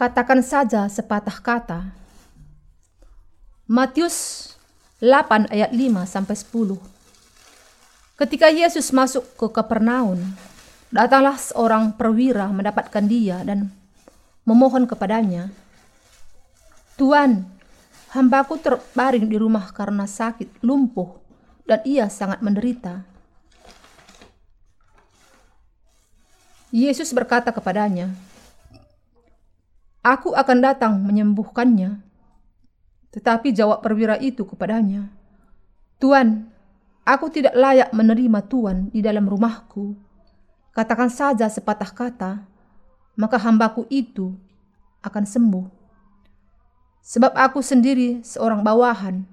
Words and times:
Katakan 0.00 0.40
saja 0.40 0.88
sepatah 0.88 1.44
kata. 1.44 1.92
Matius 3.68 4.48
8 4.96 5.52
ayat 5.52 5.76
5 5.76 6.08
sampai 6.08 6.40
10. 6.40 6.80
Ketika 8.16 8.48
Yesus 8.48 8.96
masuk 8.96 9.28
ke 9.36 9.52
Kapernaum, 9.52 10.16
datanglah 10.88 11.36
seorang 11.36 11.92
perwira 12.00 12.48
mendapatkan 12.48 13.04
dia 13.04 13.44
dan 13.44 13.68
memohon 14.48 14.88
kepadanya, 14.88 15.52
Tuan, 16.96 17.44
hambaku 18.16 18.56
terbaring 18.56 19.28
di 19.28 19.36
rumah 19.36 19.68
karena 19.68 20.08
sakit, 20.08 20.64
lumpuh, 20.64 21.12
dan 21.68 21.84
ia 21.84 22.08
sangat 22.08 22.40
menderita. 22.40 23.04
Yesus 26.72 27.12
berkata 27.12 27.52
kepadanya, 27.52 28.29
Aku 30.00 30.32
akan 30.32 30.58
datang 30.64 30.96
menyembuhkannya. 31.04 32.00
Tetapi 33.12 33.52
jawab 33.52 33.84
perwira 33.84 34.16
itu 34.16 34.48
kepadanya, 34.48 35.12
Tuan, 36.00 36.48
aku 37.04 37.28
tidak 37.28 37.52
layak 37.52 37.92
menerima 37.92 38.40
Tuan 38.48 38.88
di 38.88 39.04
dalam 39.04 39.28
rumahku. 39.28 39.92
Katakan 40.72 41.12
saja 41.12 41.44
sepatah 41.50 41.92
kata, 41.92 42.32
maka 43.18 43.36
hambaku 43.36 43.84
itu 43.92 44.32
akan 45.04 45.24
sembuh. 45.28 45.66
Sebab 47.04 47.36
aku 47.36 47.60
sendiri 47.60 48.24
seorang 48.24 48.64
bawahan, 48.64 49.26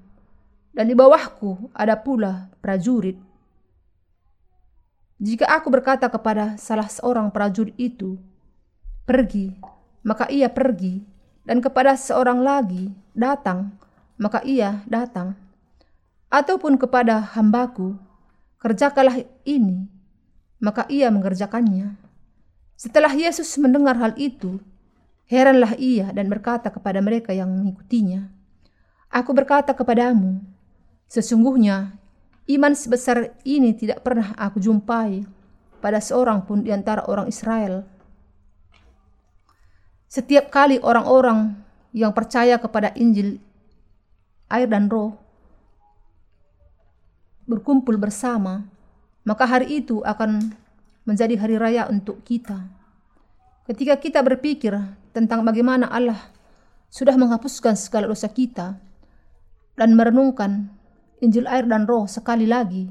dan 0.76 0.86
di 0.90 0.96
bawahku 0.98 1.72
ada 1.72 1.96
pula 1.96 2.52
prajurit. 2.60 3.16
Jika 5.18 5.48
aku 5.48 5.72
berkata 5.72 6.12
kepada 6.12 6.60
salah 6.60 6.92
seorang 6.92 7.32
prajurit 7.32 7.74
itu, 7.80 8.20
"Pergi," 9.08 9.56
maka 10.08 10.32
ia 10.32 10.48
pergi, 10.48 11.04
dan 11.44 11.60
kepada 11.60 12.00
seorang 12.00 12.40
lagi, 12.40 12.96
"Datang," 13.12 13.76
maka 14.16 14.40
ia 14.48 14.80
datang. 14.88 15.36
Ataupun 16.32 16.80
kepada 16.80 17.20
hambaku, 17.36 18.00
"Kerjakanlah 18.64 19.28
ini," 19.44 19.92
maka 20.64 20.88
ia 20.88 21.12
mengerjakannya. 21.12 22.00
Setelah 22.80 23.12
Yesus 23.12 23.52
mendengar 23.60 24.00
hal 24.00 24.16
itu, 24.16 24.64
Heranlah 25.28 25.76
ia 25.76 26.16
dan 26.16 26.32
berkata 26.32 26.72
kepada 26.72 27.04
mereka 27.04 27.36
yang 27.36 27.52
mengikutinya, 27.52 28.32
Aku 29.12 29.36
berkata 29.36 29.76
kepadamu, 29.76 30.40
sesungguhnya 31.12 32.00
iman 32.48 32.72
sebesar 32.72 33.36
ini 33.44 33.76
tidak 33.76 34.08
pernah 34.08 34.32
aku 34.40 34.64
jumpai 34.64 35.28
pada 35.84 36.00
seorang 36.00 36.48
pun 36.48 36.64
di 36.64 36.72
antara 36.72 37.04
orang 37.12 37.28
Israel. 37.28 37.84
Setiap 40.08 40.48
kali 40.48 40.80
orang-orang 40.80 41.60
yang 41.92 42.16
percaya 42.16 42.56
kepada 42.56 42.96
Injil, 42.96 43.44
air 44.48 44.68
dan 44.72 44.88
roh, 44.88 45.20
berkumpul 47.48 47.96
bersama, 48.00 48.68
maka 49.28 49.44
hari 49.44 49.84
itu 49.84 50.00
akan 50.04 50.56
menjadi 51.08 51.36
hari 51.40 51.56
raya 51.56 51.88
untuk 51.88 52.24
kita. 52.24 52.68
Ketika 53.68 54.00
kita 54.00 54.20
berpikir 54.24 54.76
tentang 55.12 55.44
bagaimana 55.44 55.92
Allah 55.92 56.20
sudah 56.88 57.16
menghapuskan 57.20 57.76
segala 57.76 58.08
dosa 58.08 58.32
kita 58.32 58.80
dan 59.76 59.90
merenungkan 59.96 60.72
Injil 61.20 61.50
air 61.50 61.66
dan 61.68 61.84
roh 61.84 62.06
sekali 62.06 62.48
lagi, 62.48 62.88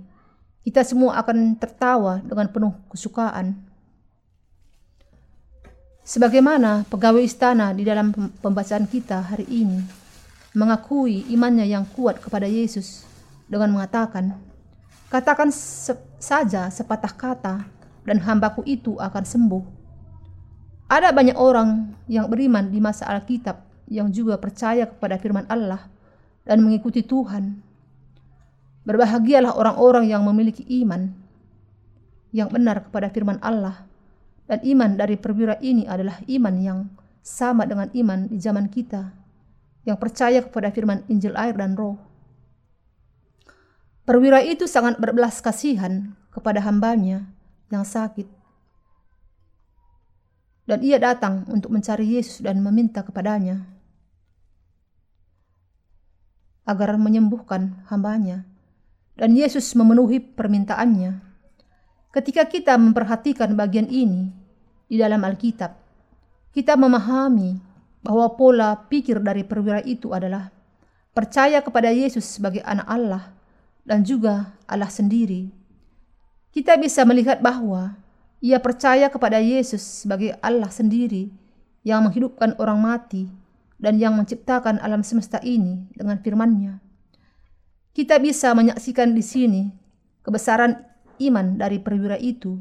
kita 0.66 0.82
semua 0.82 1.21
akan 1.22 1.55
tertawa 1.56 2.19
dengan 2.25 2.50
penuh 2.50 2.75
kesukaan. 2.91 3.66
Sebagaimana 6.06 6.87
pegawai 6.87 7.19
istana 7.19 7.75
di 7.75 7.83
dalam 7.83 8.15
pembacaan 8.39 8.87
kita 8.87 9.27
hari 9.27 9.43
ini 9.50 9.83
mengakui 10.55 11.27
imannya 11.34 11.67
yang 11.67 11.83
kuat 11.83 12.22
kepada 12.22 12.47
Yesus 12.47 13.03
dengan 13.50 13.75
mengatakan, 13.75 14.39
Katakan 15.11 15.50
se 15.50 15.99
saja 16.22 16.71
sepatah 16.71 17.11
kata 17.11 17.67
dan 18.06 18.22
hambaku 18.22 18.62
itu 18.62 18.94
akan 19.03 19.25
sembuh. 19.27 19.65
Ada 20.87 21.11
banyak 21.11 21.34
orang 21.34 21.91
yang 22.06 22.31
beriman 22.31 22.71
di 22.71 22.78
masa 22.78 23.11
Alkitab 23.11 23.67
yang 23.91 24.06
juga 24.15 24.38
percaya 24.38 24.87
kepada 24.87 25.19
firman 25.19 25.43
Allah 25.50 25.91
dan 26.47 26.62
mengikuti 26.62 27.03
Tuhan. 27.03 27.59
Berbahagialah 28.87 29.59
orang-orang 29.59 30.06
yang 30.06 30.23
memiliki 30.23 30.62
iman 30.87 31.11
yang 32.31 32.47
benar 32.47 32.87
kepada 32.87 33.11
firman 33.11 33.43
Allah 33.43 33.96
dan 34.47 34.62
iman 34.62 34.95
dari 34.95 35.19
perwira 35.19 35.59
ini 35.62 35.87
adalah 35.87 36.23
iman 36.31 36.57
yang 36.62 36.79
sama 37.23 37.67
dengan 37.67 37.91
iman 37.91 38.31
di 38.31 38.39
zaman 38.39 38.71
kita 38.71 39.11
yang 39.87 39.99
percaya 39.99 40.43
kepada 40.43 40.71
firman 40.71 41.03
Injil 41.11 41.34
air 41.34 41.55
dan 41.55 41.75
roh. 41.75 41.99
Perwira 44.06 44.43
itu 44.47 44.71
sangat 44.71 45.03
berbelas 45.03 45.43
kasihan 45.43 46.15
kepada 46.31 46.62
hambanya 46.62 47.27
yang 47.75 47.83
sakit 47.83 48.31
dan 50.67 50.83
ia 50.83 50.99
datang 50.99 51.47
untuk 51.47 51.71
mencari 51.71 52.19
Yesus 52.19 52.43
dan 52.43 52.59
meminta 52.59 53.06
kepadanya 53.06 53.62
agar 56.67 56.99
menyembuhkan 56.99 57.87
hambanya. 57.87 58.43
Dan 59.17 59.33
Yesus 59.33 59.73
memenuhi 59.73 60.21
permintaannya. 60.21 61.25
Ketika 62.16 62.49
kita 62.49 62.81
memperhatikan 62.81 63.53
bagian 63.53 63.93
ini 63.93 64.32
di 64.88 64.97
dalam 64.97 65.21
Alkitab, 65.21 65.77
kita 66.49 66.72
memahami 66.72 67.60
bahwa 68.00 68.32
pola 68.32 68.72
pikir 68.88 69.21
dari 69.21 69.44
perwira 69.44 69.84
itu 69.84 70.16
adalah 70.16 70.49
percaya 71.12 71.60
kepada 71.60 71.93
Yesus 71.93 72.25
sebagai 72.25 72.65
anak 72.65 72.88
Allah 72.88 73.37
dan 73.84 74.00
juga 74.00 74.56
Allah 74.65 74.88
sendiri. 74.88 75.53
Kita 76.56 76.81
bisa 76.81 77.05
melihat 77.05 77.44
bahwa 77.44 78.00
ia 78.41 78.56
percaya 78.65 79.12
kepada 79.12 79.37
Yesus 79.37 80.09
sebagai 80.09 80.41
Allah 80.41 80.72
sendiri 80.72 81.28
yang 81.84 82.00
menghidupkan 82.09 82.56
orang 82.56 82.81
mati 82.81 83.28
dan 83.76 84.00
yang 84.00 84.16
menciptakan 84.16 84.81
alam 84.81 85.05
semesta 85.05 85.37
ini 85.44 85.84
dengan 85.93 86.16
firman-Nya. 86.25 86.81
Kita 87.93 88.16
bisa 88.16 88.56
menyaksikan 88.56 89.12
di 89.12 89.21
sini 89.21 89.62
kebesaran 90.25 90.96
iman 91.19 91.56
dari 91.56 91.81
perwira 91.81 92.21
itu. 92.21 92.60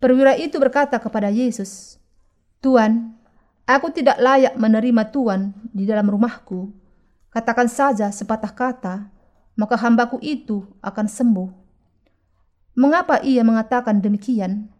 Perwira 0.00 0.32
itu 0.36 0.56
berkata 0.56 0.96
kepada 0.96 1.28
Yesus, 1.28 2.00
Tuhan, 2.64 3.12
aku 3.68 3.92
tidak 3.92 4.16
layak 4.16 4.56
menerima 4.56 5.12
Tuhan 5.12 5.52
di 5.72 5.84
dalam 5.84 6.08
rumahku. 6.08 6.72
Katakan 7.30 7.68
saja 7.68 8.08
sepatah 8.08 8.52
kata, 8.52 8.94
maka 9.60 9.76
hambaku 9.76 10.16
itu 10.24 10.64
akan 10.80 11.06
sembuh. 11.06 11.50
Mengapa 12.80 13.20
ia 13.20 13.44
mengatakan 13.44 14.00
demikian? 14.00 14.72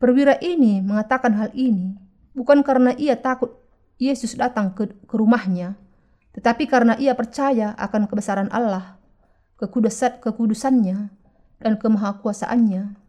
Perwira 0.00 0.36
ini 0.40 0.80
mengatakan 0.80 1.36
hal 1.36 1.50
ini 1.56 1.96
bukan 2.36 2.60
karena 2.60 2.92
ia 3.00 3.16
takut 3.16 3.56
Yesus 3.96 4.36
datang 4.36 4.76
ke, 4.76 4.92
ke 4.92 5.14
rumahnya, 5.16 5.76
tetapi 6.36 6.68
karena 6.68 7.00
ia 7.00 7.16
percaya 7.16 7.72
akan 7.80 8.04
kebesaran 8.04 8.52
Allah, 8.52 9.00
kekudusan, 9.56 10.20
kekudusannya, 10.20 11.08
dan 11.60 11.80
kemahakuasaannya. 11.80 13.06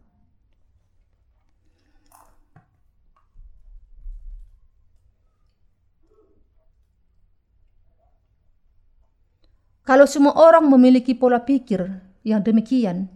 Kalau 9.88 10.04
semua 10.04 10.36
orang 10.36 10.68
memiliki 10.68 11.16
pola 11.16 11.40
pikir 11.40 11.80
yang 12.20 12.44
demikian, 12.44 13.08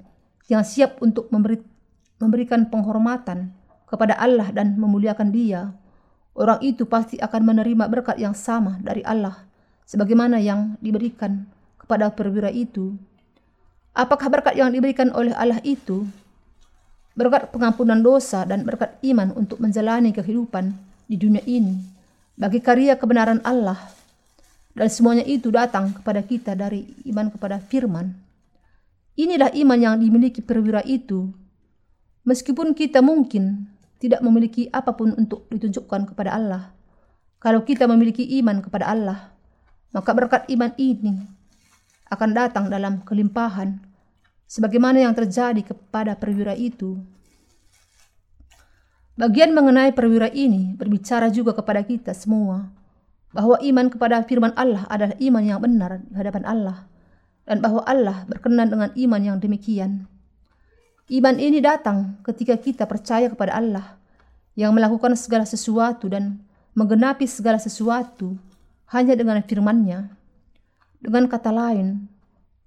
yang 0.49 0.65
siap 0.65 1.05
untuk 1.05 1.29
memberi, 1.29 1.61
memberikan 2.17 2.65
penghormatan 2.73 3.53
kepada 3.85 4.17
Allah 4.17 4.49
dan 4.57 4.81
memuliakan 4.81 5.37
Dia, 5.37 5.77
orang 6.33 6.65
itu 6.65 6.89
pasti 6.89 7.21
akan 7.21 7.53
menerima 7.53 7.93
berkat 7.93 8.17
yang 8.17 8.33
sama 8.33 8.81
dari 8.81 9.05
Allah, 9.05 9.45
sebagaimana 9.85 10.41
yang 10.41 10.81
diberikan 10.81 11.45
kepada 11.77 12.09
perwira 12.09 12.49
itu. 12.49 12.97
Apakah 13.93 14.33
berkat 14.33 14.57
yang 14.57 14.73
diberikan 14.73 15.13
oleh 15.13 15.37
Allah 15.37 15.61
itu? 15.61 16.09
Berkat 17.13 17.53
pengampunan 17.53 18.01
dosa 18.01 18.49
dan 18.49 18.65
berkat 18.65 18.97
iman 19.05 19.37
untuk 19.37 19.61
menjalani 19.61 20.17
kehidupan 20.17 20.73
di 21.05 21.21
dunia 21.21 21.45
ini 21.45 21.77
bagi 22.33 22.65
karya 22.65 22.97
kebenaran 22.97 23.45
Allah. 23.45 23.77
Dan 24.73 24.89
semuanya 24.89 25.29
itu 25.29 25.53
datang 25.53 25.93
kepada 25.93 26.25
kita 26.25 26.57
dari 26.57 26.89
iman 27.13 27.29
kepada 27.29 27.61
firman. 27.61 28.17
Inilah 29.21 29.53
iman 29.53 29.77
yang 29.77 30.01
dimiliki 30.01 30.41
perwira 30.41 30.81
itu. 30.89 31.29
Meskipun 32.25 32.73
kita 32.73 33.05
mungkin 33.05 33.69
tidak 34.01 34.25
memiliki 34.25 34.73
apa 34.73 34.97
pun 34.97 35.13
untuk 35.13 35.45
ditunjukkan 35.53 36.17
kepada 36.17 36.33
Allah. 36.33 36.73
Kalau 37.37 37.61
kita 37.69 37.85
memiliki 37.85 38.25
iman 38.41 38.65
kepada 38.65 38.89
Allah, 38.89 39.29
maka 39.93 40.17
berkat 40.17 40.49
iman 40.49 40.73
ini 40.81 41.42
akan 42.13 42.31
datang 42.37 42.69
dalam 42.69 43.01
kelimpahan 43.09 43.81
sebagaimana 44.45 45.01
yang 45.01 45.17
terjadi 45.17 45.65
kepada 45.65 46.13
perwira 46.13 46.53
itu. 46.53 47.01
Bagian 49.17 49.57
mengenai 49.57 49.97
perwira 49.97 50.29
ini 50.29 50.77
berbicara 50.77 51.33
juga 51.33 51.57
kepada 51.57 51.81
kita 51.81 52.13
semua 52.13 52.69
bahwa 53.33 53.57
iman 53.65 53.89
kepada 53.89 54.21
firman 54.29 54.53
Allah 54.61 54.85
adalah 54.93 55.17
iman 55.17 55.45
yang 55.45 55.61
benar 55.61 56.05
di 56.05 56.13
hadapan 56.13 56.45
Allah 56.45 56.85
dan 57.49 57.65
bahwa 57.65 57.81
Allah 57.89 58.29
berkenan 58.29 58.69
dengan 58.69 58.91
iman 58.93 59.21
yang 59.25 59.37
demikian. 59.41 60.05
Iman 61.09 61.37
ini 61.41 61.61
datang 61.61 62.21
ketika 62.25 62.57
kita 62.61 62.85
percaya 62.85 63.33
kepada 63.33 63.57
Allah 63.57 64.01
yang 64.53 64.73
melakukan 64.77 65.17
segala 65.17 65.49
sesuatu 65.49 66.13
dan 66.13 66.45
menggenapi 66.77 67.25
segala 67.25 67.57
sesuatu 67.61 68.37
hanya 68.93 69.17
dengan 69.17 69.41
firman-Nya. 69.41 70.22
Dengan 71.03 71.27
kata 71.27 71.51
lain, 71.51 72.07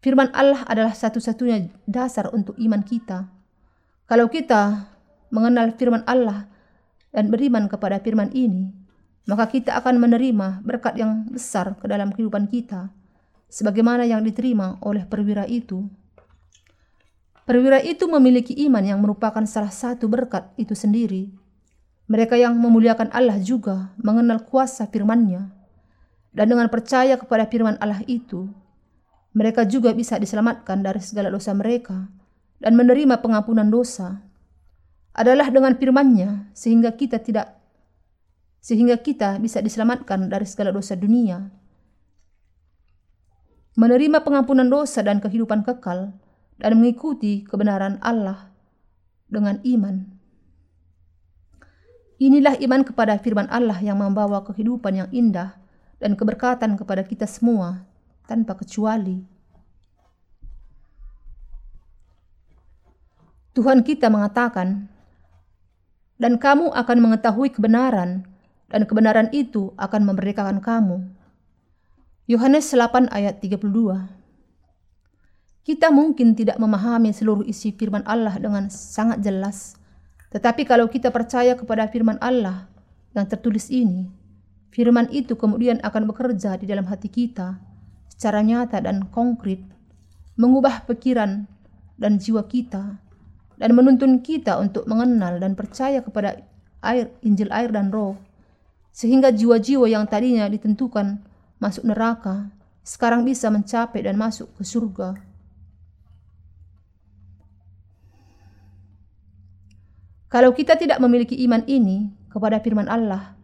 firman 0.04 0.28
Allah 0.36 0.68
adalah 0.68 0.92
satu-satunya 0.92 1.72
dasar 1.88 2.28
untuk 2.36 2.60
iman 2.60 2.84
kita. 2.84 3.32
Kalau 4.12 4.28
kita 4.28 4.92
mengenal 5.32 5.72
firman 5.80 6.04
Allah 6.04 6.52
dan 7.16 7.32
beriman 7.32 7.72
kepada 7.72 7.96
firman 8.04 8.36
ini, 8.36 8.76
maka 9.24 9.48
kita 9.48 9.80
akan 9.80 10.04
menerima 10.04 10.68
berkat 10.68 11.00
yang 11.00 11.32
besar 11.32 11.80
ke 11.80 11.88
dalam 11.88 12.12
kehidupan 12.12 12.52
kita, 12.52 12.92
sebagaimana 13.48 14.04
yang 14.04 14.20
diterima 14.20 14.84
oleh 14.84 15.08
perwira 15.08 15.48
itu. 15.48 15.88
Perwira 17.48 17.80
itu 17.80 18.04
memiliki 18.12 18.52
iman 18.68 18.84
yang 18.84 19.00
merupakan 19.00 19.48
salah 19.48 19.72
satu 19.72 20.12
berkat 20.12 20.52
itu 20.60 20.76
sendiri. 20.76 21.32
Mereka 22.12 22.36
yang 22.36 22.52
memuliakan 22.60 23.16
Allah 23.16 23.40
juga 23.40 23.96
mengenal 23.96 24.44
kuasa 24.44 24.92
firman-Nya. 24.92 25.55
Dan 26.36 26.52
dengan 26.52 26.68
percaya 26.68 27.16
kepada 27.16 27.48
firman 27.48 27.80
Allah 27.80 28.04
itu, 28.12 28.52
mereka 29.32 29.64
juga 29.64 29.96
bisa 29.96 30.20
diselamatkan 30.20 30.84
dari 30.84 31.00
segala 31.00 31.32
dosa 31.32 31.56
mereka 31.56 32.12
dan 32.60 32.76
menerima 32.76 33.24
pengampunan 33.24 33.72
dosa. 33.72 34.20
Adalah 35.16 35.48
dengan 35.48 35.80
firman-Nya 35.80 36.52
sehingga 36.52 36.92
kita 36.92 37.24
tidak 37.24 37.56
sehingga 38.60 39.00
kita 39.00 39.40
bisa 39.40 39.64
diselamatkan 39.64 40.28
dari 40.28 40.44
segala 40.44 40.76
dosa 40.76 41.00
dunia. 41.00 41.40
Menerima 43.80 44.20
pengampunan 44.24 44.68
dosa 44.68 45.00
dan 45.08 45.24
kehidupan 45.24 45.64
kekal 45.64 46.12
dan 46.60 46.72
mengikuti 46.76 47.48
kebenaran 47.48 47.96
Allah 48.04 48.52
dengan 49.32 49.64
iman. 49.64 50.04
Inilah 52.20 52.60
iman 52.60 52.82
kepada 52.84 53.20
firman 53.20 53.48
Allah 53.52 53.80
yang 53.80 54.00
membawa 54.00 54.44
kehidupan 54.48 55.00
yang 55.00 55.10
indah 55.12 55.65
dan 56.00 56.14
keberkatan 56.14 56.76
kepada 56.76 57.04
kita 57.04 57.28
semua 57.28 57.84
tanpa 58.26 58.56
kecuali. 58.58 59.24
Tuhan 63.56 63.88
kita 63.88 64.12
mengatakan, 64.12 64.92
"Dan 66.20 66.36
kamu 66.36 66.76
akan 66.76 66.98
mengetahui 67.00 67.56
kebenaran, 67.56 68.28
dan 68.68 68.82
kebenaran 68.84 69.32
itu 69.32 69.72
akan 69.80 70.04
memerdekakan 70.04 70.60
kamu." 70.60 71.08
Yohanes 72.28 72.68
8 72.74 73.08
ayat 73.14 73.40
32 73.40 74.26
kita 75.66 75.90
mungkin 75.90 76.38
tidak 76.38 76.62
memahami 76.62 77.10
seluruh 77.10 77.42
isi 77.42 77.74
firman 77.74 78.06
Allah 78.06 78.38
dengan 78.38 78.70
sangat 78.70 79.26
jelas. 79.26 79.74
Tetapi 80.30 80.62
kalau 80.62 80.86
kita 80.86 81.10
percaya 81.10 81.58
kepada 81.58 81.90
firman 81.90 82.22
Allah 82.22 82.70
yang 83.18 83.26
tertulis 83.26 83.74
ini, 83.74 84.06
firman 84.76 85.08
itu 85.16 85.40
kemudian 85.40 85.80
akan 85.80 86.12
bekerja 86.12 86.60
di 86.60 86.68
dalam 86.68 86.84
hati 86.92 87.08
kita 87.08 87.56
secara 88.12 88.44
nyata 88.44 88.84
dan 88.84 89.08
konkret, 89.08 89.64
mengubah 90.36 90.84
pikiran 90.84 91.48
dan 91.96 92.20
jiwa 92.20 92.44
kita, 92.44 93.00
dan 93.56 93.72
menuntun 93.72 94.20
kita 94.20 94.60
untuk 94.60 94.84
mengenal 94.84 95.40
dan 95.40 95.56
percaya 95.56 96.04
kepada 96.04 96.44
air, 96.84 97.08
Injil 97.24 97.48
air 97.56 97.72
dan 97.72 97.88
roh, 97.88 98.20
sehingga 98.92 99.32
jiwa-jiwa 99.32 99.88
yang 99.88 100.04
tadinya 100.12 100.44
ditentukan 100.52 101.24
masuk 101.60 101.88
neraka, 101.88 102.52
sekarang 102.84 103.24
bisa 103.24 103.48
mencapai 103.48 104.04
dan 104.04 104.20
masuk 104.20 104.52
ke 104.60 104.64
surga. 104.68 105.16
Kalau 110.28 110.52
kita 110.52 110.76
tidak 110.76 111.00
memiliki 111.00 111.40
iman 111.48 111.64
ini 111.64 112.12
kepada 112.28 112.60
firman 112.60 112.92
Allah, 112.92 113.35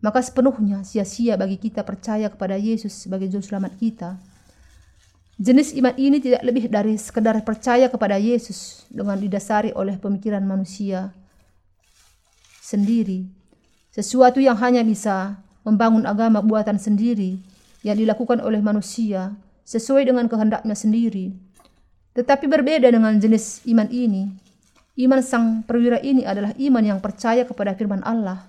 maka 0.00 0.20
sepenuhnya 0.24 0.84
sia-sia 0.84 1.36
bagi 1.36 1.56
kita 1.60 1.84
percaya 1.84 2.28
kepada 2.32 2.56
Yesus 2.56 2.92
sebagai 3.06 3.28
juru 3.28 3.44
selamat 3.44 3.72
kita. 3.76 4.10
Jenis 5.40 5.72
iman 5.76 5.96
ini 5.96 6.20
tidak 6.20 6.44
lebih 6.44 6.68
dari 6.68 7.00
sekedar 7.00 7.36
percaya 7.40 7.88
kepada 7.88 8.20
Yesus 8.20 8.84
dengan 8.92 9.16
didasari 9.16 9.72
oleh 9.72 9.96
pemikiran 9.96 10.44
manusia 10.44 11.16
sendiri. 12.60 13.24
Sesuatu 13.88 14.36
yang 14.36 14.60
hanya 14.60 14.84
bisa 14.84 15.40
membangun 15.64 16.04
agama 16.04 16.44
buatan 16.44 16.76
sendiri 16.76 17.40
yang 17.80 17.96
dilakukan 17.96 18.44
oleh 18.44 18.60
manusia 18.60 19.32
sesuai 19.64 20.12
dengan 20.12 20.28
kehendaknya 20.28 20.76
sendiri. 20.76 21.32
Tetapi 22.12 22.44
berbeda 22.44 22.92
dengan 22.92 23.16
jenis 23.16 23.64
iman 23.64 23.88
ini 23.88 24.50
Iman 25.00 25.24
sang 25.24 25.64
perwira 25.64 25.96
ini 26.04 26.28
adalah 26.28 26.52
iman 26.60 26.84
yang 26.84 27.00
percaya 27.00 27.48
kepada 27.48 27.72
firman 27.72 28.04
Allah. 28.04 28.44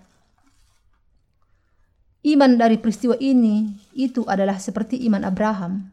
Iman 2.22 2.54
dari 2.62 2.78
peristiwa 2.78 3.18
ini 3.18 3.74
itu 3.98 4.22
adalah 4.30 4.62
seperti 4.62 5.02
iman 5.10 5.26
Abraham. 5.26 5.90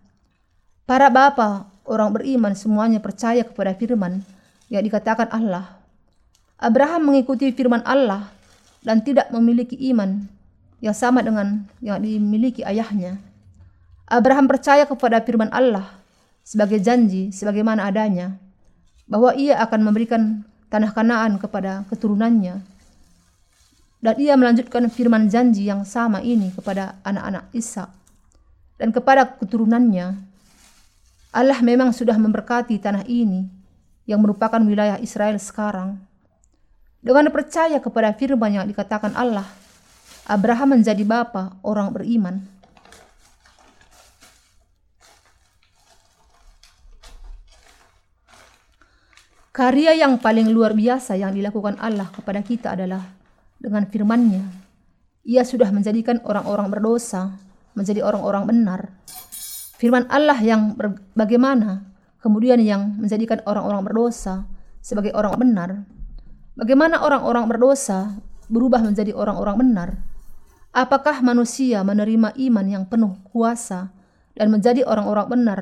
Para 0.85 1.09
bapa 1.09 1.73
orang 1.89 2.13
beriman 2.13 2.53
semuanya 2.53 3.01
percaya 3.01 3.41
kepada 3.45 3.73
firman 3.73 4.21
yang 4.69 4.85
dikatakan 4.85 5.33
Allah. 5.33 5.81
Abraham 6.61 7.09
mengikuti 7.09 7.49
firman 7.57 7.81
Allah 7.89 8.29
dan 8.85 9.01
tidak 9.01 9.33
memiliki 9.33 9.75
iman 9.89 10.29
yang 10.85 10.93
sama 10.93 11.25
dengan 11.25 11.65
yang 11.81 11.99
dimiliki 12.05 12.61
ayahnya. 12.61 13.17
Abraham 14.05 14.49
percaya 14.49 14.85
kepada 14.85 15.21
firman 15.25 15.49
Allah 15.49 15.89
sebagai 16.45 16.81
janji 16.81 17.33
sebagaimana 17.33 17.89
adanya 17.89 18.37
bahwa 19.09 19.33
ia 19.33 19.61
akan 19.65 19.81
memberikan 19.81 20.45
tanah 20.69 20.93
Kanaan 20.93 21.41
kepada 21.41 21.89
keturunannya. 21.89 22.61
Dan 23.99 24.15
ia 24.23 24.39
melanjutkan 24.39 24.87
firman 24.87 25.27
janji 25.27 25.67
yang 25.67 25.83
sama 25.83 26.23
ini 26.23 26.55
kepada 26.55 27.03
anak-anak 27.03 27.50
Isa 27.50 27.91
dan 28.79 28.94
kepada 28.94 29.27
keturunannya. 29.27 30.15
Allah 31.34 31.61
memang 31.61 31.91
sudah 31.91 32.15
memberkati 32.15 32.79
tanah 32.79 33.05
ini 33.11 33.51
yang 34.06 34.22
merupakan 34.22 34.63
wilayah 34.63 34.96
Israel 35.03 35.37
sekarang. 35.37 35.99
Dengan 37.03 37.29
percaya 37.34 37.82
kepada 37.82 38.15
firman 38.15 38.55
yang 38.55 38.67
dikatakan 38.70 39.13
Allah, 39.19 39.46
Abraham 40.25 40.79
menjadi 40.79 41.03
bapa 41.03 41.58
orang 41.67 41.91
beriman. 41.91 42.43
Karya 49.51 49.91
yang 49.99 50.22
paling 50.22 50.55
luar 50.55 50.70
biasa 50.70 51.19
yang 51.19 51.34
dilakukan 51.34 51.82
Allah 51.82 52.06
kepada 52.15 52.46
kita 52.46 52.79
adalah 52.79 53.18
dengan 53.58 53.86
firman-Nya. 53.86 54.43
Ia 55.29 55.43
sudah 55.44 55.69
menjadikan 55.74 56.22
orang-orang 56.24 56.72
berdosa 56.72 57.36
menjadi 57.77 58.03
orang-orang 58.03 58.44
benar. 58.48 58.81
Firman 59.79 60.10
Allah 60.10 60.38
yang 60.43 60.74
bagaimana 61.15 61.86
kemudian 62.19 62.58
yang 62.58 62.98
menjadikan 62.98 63.38
orang-orang 63.46 63.86
berdosa 63.86 64.48
sebagai 64.82 65.15
orang 65.15 65.38
benar. 65.38 65.70
Bagaimana 66.58 66.98
orang-orang 67.06 67.46
berdosa 67.46 68.19
berubah 68.50 68.82
menjadi 68.82 69.15
orang-orang 69.15 69.56
benar? 69.62 69.88
Apakah 70.74 71.22
manusia 71.22 71.86
menerima 71.86 72.34
iman 72.34 72.67
yang 72.67 72.84
penuh 72.91 73.15
kuasa 73.31 73.94
dan 74.34 74.50
menjadi 74.50 74.82
orang-orang 74.82 75.27
benar 75.31 75.60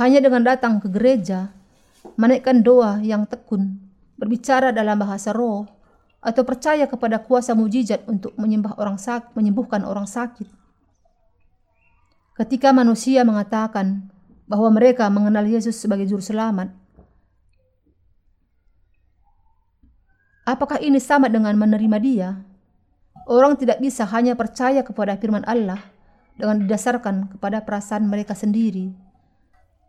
hanya 0.00 0.24
dengan 0.24 0.40
datang 0.40 0.80
ke 0.80 0.88
gereja 0.88 1.52
menaikkan 2.16 2.64
doa 2.64 2.98
yang 3.04 3.28
tekun, 3.28 3.78
berbicara 4.18 4.72
dalam 4.74 4.98
bahasa 4.98 5.30
roh, 5.30 5.68
atau 6.22 6.46
percaya 6.46 6.86
kepada 6.86 7.18
kuasa 7.18 7.50
mujizat 7.52 8.06
untuk 8.06 8.30
menyembah 8.38 8.78
orang 8.78 8.94
sakit, 8.94 9.34
menyembuhkan 9.34 9.82
orang 9.82 10.06
sakit. 10.06 10.46
Ketika 12.38 12.70
manusia 12.70 13.26
mengatakan 13.26 14.08
bahwa 14.46 14.70
mereka 14.70 15.10
mengenal 15.10 15.42
Yesus 15.44 15.76
sebagai 15.82 16.06
juru 16.06 16.22
selamat, 16.22 16.70
apakah 20.46 20.78
ini 20.78 21.02
sama 21.02 21.26
dengan 21.26 21.58
menerima 21.58 21.98
Dia? 21.98 22.30
Orang 23.26 23.58
tidak 23.58 23.82
bisa 23.82 24.06
hanya 24.06 24.38
percaya 24.38 24.86
kepada 24.86 25.18
firman 25.18 25.42
Allah 25.44 25.82
dengan 26.38 26.62
didasarkan 26.62 27.34
kepada 27.36 27.66
perasaan 27.66 28.06
mereka 28.06 28.32
sendiri, 28.38 28.94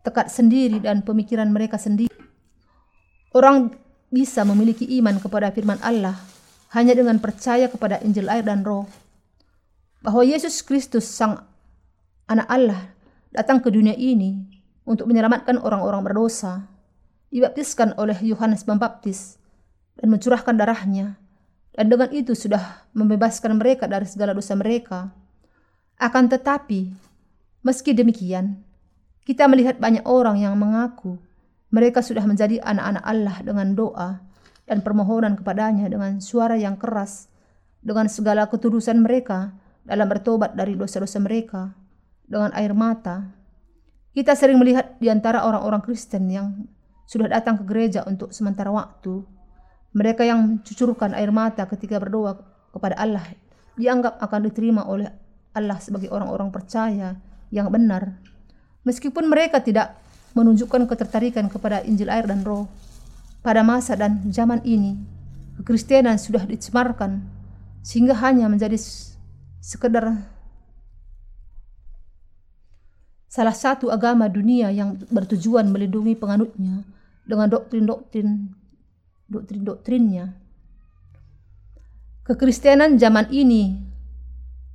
tekad 0.02 0.34
sendiri 0.34 0.82
dan 0.82 1.06
pemikiran 1.06 1.48
mereka 1.50 1.78
sendiri. 1.78 2.14
Orang 3.34 3.74
bisa 4.14 4.46
memiliki 4.46 4.86
iman 5.02 5.18
kepada 5.18 5.50
firman 5.50 5.82
Allah 5.82 6.14
hanya 6.78 6.94
dengan 6.94 7.18
percaya 7.18 7.66
kepada 7.66 7.98
Injil 8.06 8.30
air 8.30 8.46
dan 8.46 8.62
roh. 8.62 8.86
Bahwa 10.06 10.22
Yesus 10.22 10.62
Kristus 10.62 11.10
sang 11.10 11.42
anak 12.30 12.46
Allah 12.46 12.94
datang 13.34 13.58
ke 13.58 13.74
dunia 13.74 13.98
ini 13.98 14.46
untuk 14.86 15.10
menyelamatkan 15.10 15.58
orang-orang 15.58 16.06
berdosa, 16.06 16.70
dibaptiskan 17.34 17.98
oleh 17.98 18.22
Yohanes 18.22 18.62
Pembaptis 18.62 19.42
dan 19.98 20.14
mencurahkan 20.14 20.54
darahnya 20.54 21.18
dan 21.74 21.90
dengan 21.90 22.14
itu 22.14 22.38
sudah 22.38 22.86
membebaskan 22.94 23.58
mereka 23.58 23.90
dari 23.90 24.06
segala 24.06 24.38
dosa 24.38 24.54
mereka. 24.54 25.10
Akan 25.98 26.30
tetapi, 26.30 26.94
meski 27.66 27.98
demikian, 27.98 28.62
kita 29.26 29.50
melihat 29.50 29.82
banyak 29.82 30.06
orang 30.06 30.38
yang 30.38 30.54
mengaku 30.54 31.18
mereka 31.74 32.06
sudah 32.06 32.22
menjadi 32.30 32.62
anak-anak 32.62 33.02
Allah 33.02 33.38
dengan 33.42 33.74
doa 33.74 34.22
dan 34.70 34.86
permohonan 34.86 35.34
kepadanya 35.34 35.90
dengan 35.90 36.22
suara 36.22 36.54
yang 36.54 36.78
keras, 36.78 37.34
dengan 37.82 38.06
segala 38.06 38.46
ketulusan 38.46 39.02
mereka 39.02 39.58
dalam 39.82 40.06
bertobat 40.06 40.54
dari 40.54 40.78
dosa-dosa 40.78 41.18
mereka, 41.18 41.74
dengan 42.30 42.54
air 42.54 42.78
mata. 42.78 43.34
Kita 44.14 44.38
sering 44.38 44.62
melihat 44.62 44.94
di 45.02 45.10
antara 45.10 45.42
orang-orang 45.42 45.82
Kristen 45.82 46.30
yang 46.30 46.70
sudah 47.10 47.26
datang 47.26 47.58
ke 47.58 47.66
gereja 47.66 48.06
untuk 48.06 48.30
sementara 48.30 48.70
waktu, 48.70 49.26
mereka 49.98 50.22
yang 50.22 50.62
mencucurkan 50.62 51.18
air 51.18 51.34
mata 51.34 51.66
ketika 51.66 51.98
berdoa 51.98 52.38
kepada 52.70 53.02
Allah 53.02 53.26
dianggap 53.74 54.22
akan 54.22 54.40
diterima 54.46 54.86
oleh 54.86 55.10
Allah 55.58 55.82
sebagai 55.82 56.14
orang-orang 56.14 56.54
percaya 56.54 57.18
yang 57.50 57.74
benar. 57.74 58.22
Meskipun 58.86 59.26
mereka 59.26 59.62
tidak 59.66 60.03
menunjukkan 60.34 60.90
ketertarikan 60.90 61.50
kepada 61.50 61.82
Injil 61.86 62.10
air 62.10 62.26
dan 62.26 62.46
roh. 62.46 62.70
Pada 63.44 63.62
masa 63.62 63.94
dan 63.94 64.24
zaman 64.32 64.64
ini, 64.64 64.98
kekristenan 65.60 66.16
sudah 66.18 66.48
dicemarkan 66.48 67.22
sehingga 67.84 68.16
hanya 68.24 68.48
menjadi 68.48 68.80
sekedar 69.60 70.24
salah 73.28 73.56
satu 73.58 73.90
agama 73.90 74.30
dunia 74.30 74.70
yang 74.70 74.96
bertujuan 75.10 75.68
melindungi 75.74 76.16
penganutnya 76.16 76.86
dengan 77.26 77.50
doktrin-doktrin 77.50 78.54
doktrin-doktrinnya. 79.28 80.38
Kekristenan 82.24 82.96
zaman 82.96 83.28
ini 83.34 83.76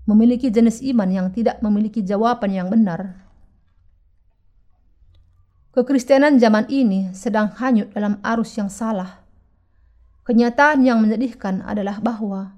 memiliki 0.04 0.52
jenis 0.52 0.84
iman 0.92 1.08
yang 1.08 1.28
tidak 1.32 1.60
memiliki 1.64 2.04
jawaban 2.04 2.52
yang 2.52 2.68
benar. 2.68 3.27
Kekristenan 5.78 6.42
zaman 6.42 6.66
ini 6.66 7.14
sedang 7.14 7.54
hanyut 7.54 7.94
dalam 7.94 8.18
arus 8.26 8.58
yang 8.58 8.66
salah. 8.66 9.22
Kenyataan 10.26 10.82
yang 10.82 10.98
menyedihkan 10.98 11.62
adalah 11.62 12.02
bahwa 12.02 12.50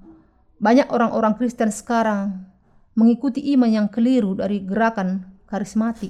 banyak 0.57 0.89
orang-orang 0.89 1.37
Kristen 1.37 1.69
sekarang 1.69 2.49
mengikuti 2.97 3.53
iman 3.53 3.69
yang 3.69 3.87
keliru 3.93 4.33
dari 4.33 4.65
gerakan 4.65 5.21
karismatik, 5.45 6.09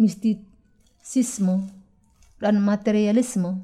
mistisisme, 0.00 1.68
dan 2.40 2.64
materialisme. 2.64 3.60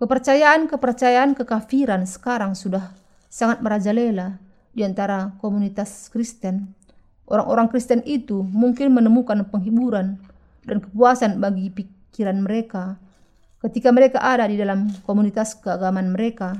Kepercayaan-kepercayaan 0.00 1.36
kekafiran 1.36 2.08
sekarang 2.08 2.56
sudah 2.56 2.96
sangat 3.28 3.60
merajalela 3.60 4.40
di 4.72 4.88
antara 4.88 5.36
komunitas 5.36 6.08
Kristen. 6.08 6.77
Orang-orang 7.28 7.68
Kristen 7.68 8.00
itu 8.08 8.40
mungkin 8.40 8.96
menemukan 8.96 9.44
penghiburan 9.52 10.16
dan 10.64 10.80
kepuasan 10.80 11.36
bagi 11.44 11.68
pikiran 11.68 12.40
mereka 12.40 12.96
ketika 13.60 13.92
mereka 13.92 14.18
ada 14.24 14.48
di 14.48 14.56
dalam 14.56 14.88
komunitas 15.04 15.52
keagamaan 15.60 16.16
mereka. 16.16 16.56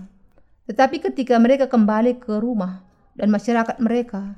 Tetapi 0.68 1.00
ketika 1.00 1.40
mereka 1.40 1.72
kembali 1.72 2.20
ke 2.20 2.36
rumah 2.36 2.84
dan 3.16 3.32
masyarakat 3.32 3.80
mereka, 3.80 4.36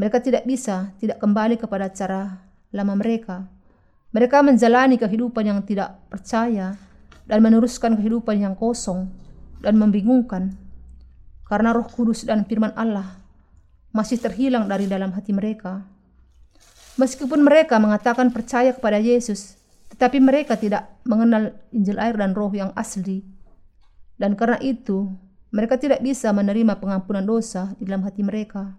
mereka 0.00 0.24
tidak 0.24 0.48
bisa 0.48 0.96
tidak 0.96 1.20
kembali 1.20 1.60
kepada 1.60 1.92
cara 1.92 2.40
lama 2.72 2.96
mereka. 2.96 3.44
Mereka 4.16 4.40
menjalani 4.40 4.96
kehidupan 4.96 5.44
yang 5.44 5.60
tidak 5.68 6.00
percaya 6.08 6.72
dan 7.28 7.38
meneruskan 7.44 8.00
kehidupan 8.00 8.40
yang 8.40 8.56
kosong 8.56 9.12
dan 9.60 9.76
membingungkan 9.76 10.56
karena 11.44 11.76
Roh 11.76 11.84
Kudus 11.84 12.24
dan 12.24 12.48
firman 12.48 12.72
Allah 12.72 13.25
masih 13.96 14.20
terhilang 14.20 14.68
dari 14.68 14.84
dalam 14.84 15.08
hati 15.16 15.32
mereka. 15.32 15.80
Meskipun 17.00 17.40
mereka 17.40 17.80
mengatakan 17.80 18.28
percaya 18.28 18.76
kepada 18.76 19.00
Yesus, 19.00 19.56
tetapi 19.92 20.20
mereka 20.20 20.60
tidak 20.60 20.92
mengenal 21.08 21.56
Injil 21.72 21.96
air 21.96 22.16
dan 22.16 22.36
Roh 22.36 22.52
yang 22.52 22.76
asli. 22.76 23.24
Dan 24.20 24.36
karena 24.36 24.60
itu, 24.60 25.08
mereka 25.52 25.80
tidak 25.80 26.04
bisa 26.04 26.28
menerima 26.32 26.76
pengampunan 26.76 27.24
dosa 27.24 27.72
di 27.80 27.88
dalam 27.88 28.04
hati 28.04 28.20
mereka. 28.20 28.76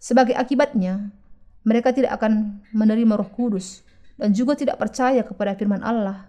Sebagai 0.00 0.32
akibatnya, 0.32 1.12
mereka 1.64 1.92
tidak 1.92 2.16
akan 2.16 2.64
menerima 2.72 3.16
Roh 3.20 3.28
Kudus 3.28 3.84
dan 4.16 4.32
juga 4.32 4.56
tidak 4.56 4.80
percaya 4.80 5.20
kepada 5.20 5.52
firman 5.52 5.84
Allah. 5.84 6.28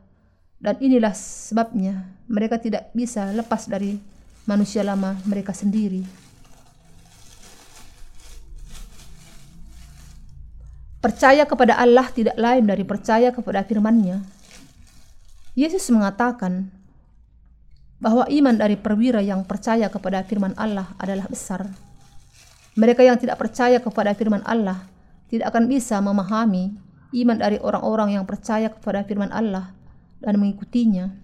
Dan 0.59 0.75
inilah 0.83 1.15
sebabnya 1.15 2.03
mereka 2.27 2.59
tidak 2.59 2.91
bisa 2.91 3.31
lepas 3.31 3.71
dari 3.71 3.95
manusia 4.43 4.83
lama 4.83 5.15
mereka 5.23 5.55
sendiri. 5.55 6.28
Percaya 10.99 11.47
kepada 11.47 11.79
Allah 11.79 12.11
tidak 12.11 12.35
lain 12.35 12.67
dari 12.67 12.83
percaya 12.83 13.31
kepada 13.31 13.63
firman-Nya. 13.63 14.19
Yesus 15.55 15.87
mengatakan 15.95 16.67
bahwa 18.03 18.27
iman 18.27 18.55
dari 18.55 18.75
perwira 18.75 19.23
yang 19.23 19.47
percaya 19.47 19.87
kepada 19.87 20.27
firman 20.27 20.51
Allah 20.59 20.91
adalah 20.99 21.27
besar. 21.31 21.71
Mereka 22.75 23.03
yang 23.03 23.15
tidak 23.15 23.39
percaya 23.39 23.79
kepada 23.79 24.11
firman 24.11 24.43
Allah 24.43 24.83
tidak 25.31 25.55
akan 25.55 25.71
bisa 25.71 26.03
memahami 26.03 26.75
iman 27.15 27.37
dari 27.39 27.63
orang-orang 27.63 28.19
yang 28.19 28.27
percaya 28.27 28.67
kepada 28.67 29.07
firman 29.07 29.31
Allah 29.31 29.71
dan 30.19 30.35
mengikutinya. 30.35 31.15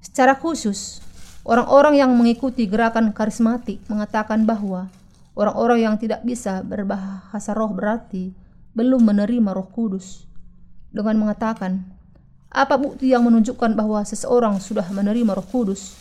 Secara 0.00 0.40
khusus, 0.40 1.04
orang-orang 1.44 2.00
yang 2.00 2.10
mengikuti 2.16 2.64
gerakan 2.64 3.12
karismatik 3.12 3.84
mengatakan 3.92 4.48
bahwa 4.48 4.88
orang-orang 5.36 5.84
yang 5.84 5.94
tidak 6.00 6.24
bisa 6.24 6.64
berbahasa 6.64 7.52
roh 7.52 7.72
berarti 7.76 8.32
belum 8.74 9.04
menerima 9.04 9.50
roh 9.54 9.68
kudus. 9.70 10.26
Dengan 10.90 11.18
mengatakan, 11.22 11.86
apa 12.50 12.74
bukti 12.74 13.14
yang 13.14 13.22
menunjukkan 13.26 13.78
bahwa 13.78 14.02
seseorang 14.02 14.58
sudah 14.58 14.86
menerima 14.90 15.36
roh 15.38 15.46
kudus? 15.46 15.94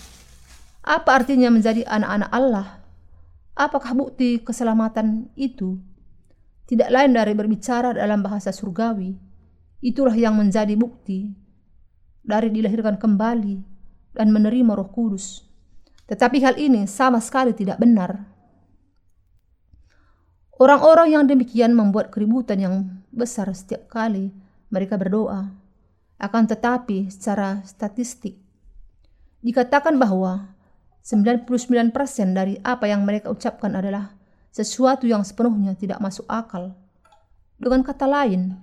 Apa 0.81 1.21
artinya 1.21 1.53
menjadi 1.53 1.85
anak-anak 1.85 2.29
Allah? 2.33 2.67
Apakah 3.53 3.93
bukti 3.93 4.41
keselamatan 4.41 5.29
itu? 5.37 5.77
tidak 6.69 6.93
lain 6.93 7.17
dari 7.17 7.33
berbicara 7.33 7.97
dalam 7.97 8.21
bahasa 8.21 8.53
surgawi. 8.53 9.17
Itulah 9.81 10.13
yang 10.13 10.37
menjadi 10.37 10.77
bukti 10.77 11.33
dari 12.21 12.53
dilahirkan 12.53 13.01
kembali 13.01 13.57
dan 14.13 14.29
menerima 14.29 14.77
Roh 14.77 14.93
Kudus. 14.93 15.41
Tetapi 16.05 16.37
hal 16.45 16.61
ini 16.61 16.85
sama 16.85 17.17
sekali 17.17 17.57
tidak 17.57 17.81
benar. 17.81 18.21
Orang-orang 20.59 21.15
yang 21.15 21.23
demikian 21.23 21.71
membuat 21.71 22.11
keributan 22.11 22.59
yang 22.59 22.75
besar 23.15 23.47
setiap 23.55 23.87
kali 23.87 24.35
mereka 24.67 24.99
berdoa. 24.99 25.55
Akan 26.19 26.51
tetapi 26.51 27.07
secara 27.07 27.63
statistik 27.63 28.35
dikatakan 29.39 29.95
bahwa 29.95 30.51
99% 30.99 31.95
dari 32.35 32.59
apa 32.59 32.91
yang 32.91 33.07
mereka 33.07 33.31
ucapkan 33.31 33.71
adalah 33.71 34.11
sesuatu 34.51 35.07
yang 35.07 35.23
sepenuhnya 35.23 35.79
tidak 35.79 36.03
masuk 36.03 36.27
akal. 36.27 36.75
Dengan 37.55 37.79
kata 37.79 38.03
lain, 38.03 38.59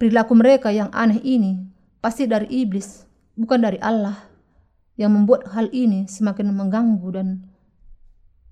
perilaku 0.00 0.32
mereka 0.32 0.72
yang 0.72 0.88
aneh 0.96 1.20
ini 1.20 1.60
pasti 2.00 2.24
dari 2.24 2.48
iblis, 2.48 3.04
bukan 3.36 3.60
dari 3.60 3.76
Allah. 3.84 4.32
Yang 4.96 5.10
membuat 5.12 5.42
hal 5.52 5.68
ini 5.74 6.06
semakin 6.06 6.54
mengganggu 6.54 7.08
dan 7.12 7.28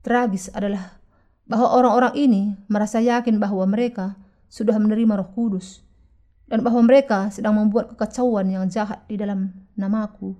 tragis 0.03 0.51
adalah 0.51 1.02
bahwa 1.53 1.69
orang-orang 1.69 2.17
ini 2.17 2.43
merasa 2.65 2.97
yakin 2.97 3.37
bahwa 3.37 3.69
mereka 3.69 4.17
sudah 4.49 4.73
menerima 4.81 5.21
Roh 5.21 5.31
Kudus 5.37 5.85
dan 6.49 6.65
bahwa 6.65 6.81
mereka 6.81 7.29
sedang 7.29 7.61
membuat 7.61 7.93
kekacauan 7.93 8.49
yang 8.49 8.65
jahat 8.73 9.05
di 9.05 9.21
dalam 9.21 9.53
namaku. 9.77 10.33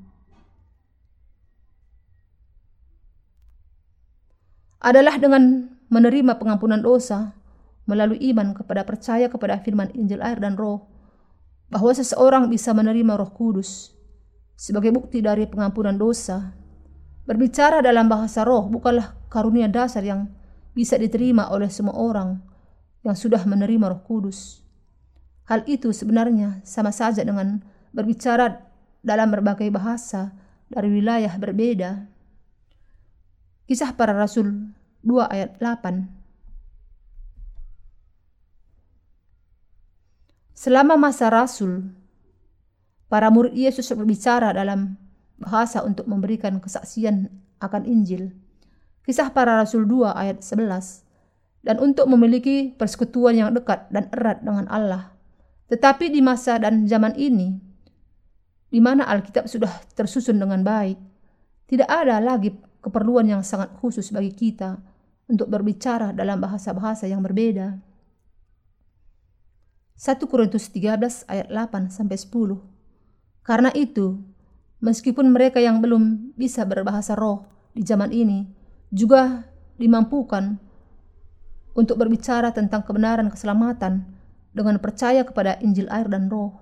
Adalah 4.81 5.21
dengan 5.21 5.69
menerima 5.93 6.41
pengampunan 6.41 6.81
dosa 6.81 7.37
melalui 7.85 8.19
iman 8.33 8.57
kepada 8.57 8.89
percaya 8.89 9.29
kepada 9.29 9.61
firman 9.61 9.93
Injil 9.93 10.25
air 10.25 10.41
dan 10.41 10.57
roh, 10.57 10.89
bahwa 11.69 11.93
seseorang 11.93 12.49
bisa 12.49 12.73
menerima 12.73 13.21
roh 13.21 13.31
kudus 13.31 13.93
sebagai 14.57 14.97
bukti 14.97 15.21
dari 15.21 15.45
pengampunan 15.45 15.95
dosa. 15.95 16.57
Berbicara 17.23 17.85
dalam 17.85 18.09
bahasa 18.11 18.43
roh 18.43 18.67
bukanlah 18.67 19.15
karunia 19.31 19.71
dasar 19.71 20.03
yang 20.03 20.42
bisa 20.73 20.97
diterima 20.97 21.53
oleh 21.53 21.69
semua 21.69 21.97
orang 21.97 22.41
yang 23.05 23.17
sudah 23.17 23.45
menerima 23.45 23.93
roh 23.93 24.03
kudus. 24.05 24.65
Hal 25.49 25.67
itu 25.69 25.93
sebenarnya 25.93 26.63
sama 26.65 26.95
saja 26.95 27.21
dengan 27.27 27.61
berbicara 27.93 28.63
dalam 29.03 29.29
berbagai 29.29 29.69
bahasa 29.69 30.33
dari 30.71 30.89
wilayah 30.89 31.35
berbeda. 31.37 32.09
Kisah 33.69 33.93
para 33.99 34.15
Rasul 34.17 34.73
2 35.05 35.29
ayat 35.29 35.59
8. 35.59 36.23
Selama 40.55 40.95
masa 40.95 41.27
Rasul, 41.27 41.91
para 43.11 43.29
murid 43.35 43.51
Yesus 43.51 43.91
berbicara 43.91 44.55
dalam 44.55 44.95
bahasa 45.43 45.83
untuk 45.83 46.07
memberikan 46.07 46.63
kesaksian 46.63 47.29
akan 47.59 47.83
Injil. 47.83 48.31
Kisah 49.03 49.35
para 49.35 49.59
Rasul 49.59 49.83
2 49.91 50.15
ayat 50.15 50.47
11. 50.47 51.03
Dan 51.63 51.79
untuk 51.83 52.07
memiliki 52.07 52.75
persekutuan 52.75 53.35
yang 53.35 53.51
dekat 53.51 53.91
dan 53.91 54.07
erat 54.15 54.43
dengan 54.43 54.67
Allah. 54.71 55.15
Tetapi 55.71 56.11
di 56.11 56.23
masa 56.23 56.59
dan 56.59 56.87
zaman 56.87 57.15
ini, 57.19 57.55
di 58.71 58.79
mana 58.79 59.07
Alkitab 59.07 59.51
sudah 59.51 59.71
tersusun 59.95 60.39
dengan 60.39 60.63
baik, 60.63 60.99
tidak 61.67 61.89
ada 61.91 62.19
lagi 62.19 62.55
keperluan 62.83 63.27
yang 63.31 63.43
sangat 63.47 63.75
khusus 63.79 64.11
bagi 64.11 64.35
kita 64.35 64.79
untuk 65.31 65.51
berbicara 65.51 66.11
dalam 66.15 66.39
bahasa-bahasa 66.39 67.07
yang 67.07 67.23
berbeda. 67.23 67.79
1 69.99 70.19
Korintus 70.27 70.67
13 70.71 71.31
ayat 71.31 71.47
8 71.51 71.95
sampai 71.95 72.19
10. 72.19 72.59
Karena 73.47 73.71
itu, 73.75 74.19
meskipun 74.83 75.31
mereka 75.31 75.63
yang 75.63 75.79
belum 75.79 76.35
bisa 76.35 76.67
berbahasa 76.67 77.15
roh 77.15 77.47
di 77.71 77.87
zaman 77.87 78.11
ini 78.11 78.62
juga 78.93 79.49
dimampukan 79.81 80.61
untuk 81.73 81.97
berbicara 81.97 82.53
tentang 82.53 82.85
kebenaran 82.85 83.33
keselamatan 83.33 84.05
dengan 84.53 84.77
percaya 84.77 85.25
kepada 85.25 85.57
Injil 85.65 85.89
air 85.89 86.07
dan 86.13 86.29
roh. 86.29 86.53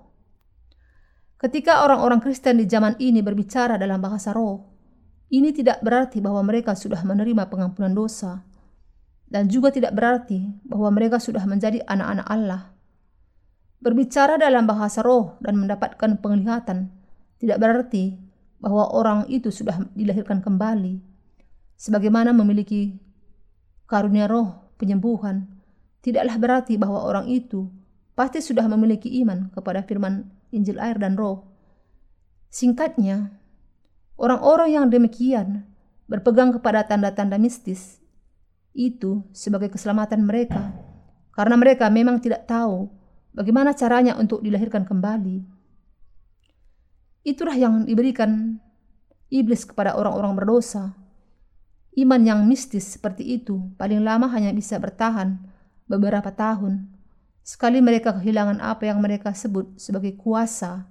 Ketika 1.35 1.83
orang-orang 1.83 2.23
Kristen 2.23 2.63
di 2.63 2.65
zaman 2.71 2.95
ini 3.03 3.19
berbicara 3.19 3.75
dalam 3.75 3.99
bahasa 3.99 4.31
roh, 4.31 4.71
ini 5.27 5.51
tidak 5.51 5.83
berarti 5.83 6.23
bahwa 6.23 6.39
mereka 6.47 6.71
sudah 6.71 7.03
menerima 7.03 7.51
pengampunan 7.51 7.91
dosa, 7.91 8.47
dan 9.27 9.51
juga 9.51 9.71
tidak 9.71 9.91
berarti 9.91 10.55
bahwa 10.63 10.91
mereka 10.95 11.19
sudah 11.19 11.43
menjadi 11.43 11.83
anak-anak 11.87 12.27
Allah. 12.31 12.61
Berbicara 13.81 14.37
dalam 14.37 14.69
bahasa 14.69 15.01
roh 15.01 15.41
dan 15.41 15.57
mendapatkan 15.57 16.21
penglihatan 16.21 16.93
tidak 17.41 17.57
berarti 17.57 18.21
bahwa 18.61 18.93
orang 18.93 19.25
itu 19.25 19.49
sudah 19.49 19.81
dilahirkan 19.97 20.45
kembali. 20.45 21.10
Sebagaimana 21.81 22.29
memiliki 22.29 22.93
karunia 23.89 24.29
roh 24.29 24.69
penyembuhan, 24.77 25.49
tidaklah 26.05 26.37
berarti 26.37 26.77
bahwa 26.77 27.01
orang 27.01 27.25
itu 27.25 27.73
pasti 28.13 28.37
sudah 28.37 28.69
memiliki 28.69 29.09
iman 29.25 29.49
kepada 29.49 29.81
firman 29.81 30.29
Injil 30.53 30.77
air 30.77 31.01
dan 31.01 31.17
roh. 31.17 31.49
Singkatnya, 32.53 33.33
orang-orang 34.21 34.77
yang 34.77 34.85
demikian 34.93 35.65
berpegang 36.05 36.53
kepada 36.53 36.85
tanda-tanda 36.85 37.41
mistis 37.41 37.97
itu 38.77 39.25
sebagai 39.33 39.73
keselamatan 39.73 40.21
mereka 40.21 40.69
karena 41.33 41.57
mereka 41.57 41.89
memang 41.89 42.21
tidak 42.21 42.45
tahu 42.45 43.01
Bagaimana 43.31 43.71
caranya 43.71 44.19
untuk 44.19 44.43
dilahirkan 44.43 44.83
kembali? 44.83 45.39
Itulah 47.23 47.55
yang 47.55 47.87
diberikan 47.87 48.59
iblis 49.31 49.63
kepada 49.63 49.95
orang-orang 49.95 50.35
berdosa. 50.35 50.91
Iman 51.91 52.23
yang 52.23 52.47
mistis 52.47 52.95
seperti 52.95 53.35
itu 53.35 53.67
paling 53.75 53.99
lama 53.99 54.31
hanya 54.31 54.55
bisa 54.55 54.79
bertahan 54.79 55.43
beberapa 55.91 56.31
tahun. 56.31 56.87
Sekali 57.43 57.83
mereka 57.83 58.15
kehilangan 58.15 58.63
apa 58.63 58.87
yang 58.87 59.03
mereka 59.03 59.35
sebut 59.35 59.75
sebagai 59.75 60.15
kuasa, 60.15 60.87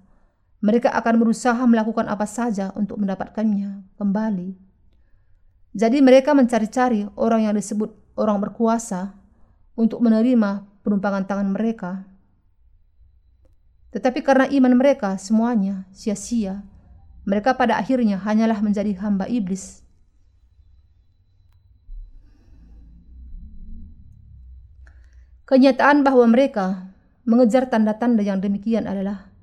mereka 0.61 0.93
akan 0.93 1.17
berusaha 1.17 1.61
melakukan 1.65 2.05
apa 2.05 2.29
saja 2.29 2.69
untuk 2.77 3.01
mendapatkannya 3.01 3.97
kembali. 3.97 4.61
Jadi 5.73 5.99
mereka 6.05 6.37
mencari-cari 6.37 7.09
orang 7.17 7.49
yang 7.49 7.55
disebut 7.57 7.97
orang 8.21 8.43
berkuasa 8.45 9.17
untuk 9.73 10.05
menerima 10.05 10.69
penumpangan 10.85 11.25
tangan 11.25 11.49
mereka. 11.49 12.05
Tetapi 13.97 14.21
karena 14.21 14.47
iman 14.53 14.75
mereka 14.77 15.17
semuanya 15.17 15.89
sia-sia, 15.97 16.61
mereka 17.25 17.57
pada 17.57 17.81
akhirnya 17.81 18.21
hanyalah 18.21 18.61
menjadi 18.61 18.93
hamba 19.01 19.27
iblis. 19.27 19.83
Kenyataan 25.51 26.07
bahwa 26.07 26.31
mereka 26.31 26.95
mengejar 27.27 27.67
tanda-tanda 27.67 28.23
yang 28.23 28.39
demikian 28.39 28.87
adalah 28.87 29.35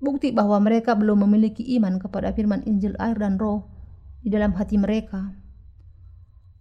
bukti 0.00 0.32
bahwa 0.32 0.56
mereka 0.56 0.96
belum 0.96 1.28
memiliki 1.28 1.60
iman 1.76 2.00
kepada 2.00 2.32
firman 2.32 2.64
Injil 2.64 2.96
air 2.96 3.20
dan 3.20 3.36
roh 3.36 3.68
di 4.24 4.32
dalam 4.32 4.56
hati 4.56 4.80
mereka. 4.80 5.36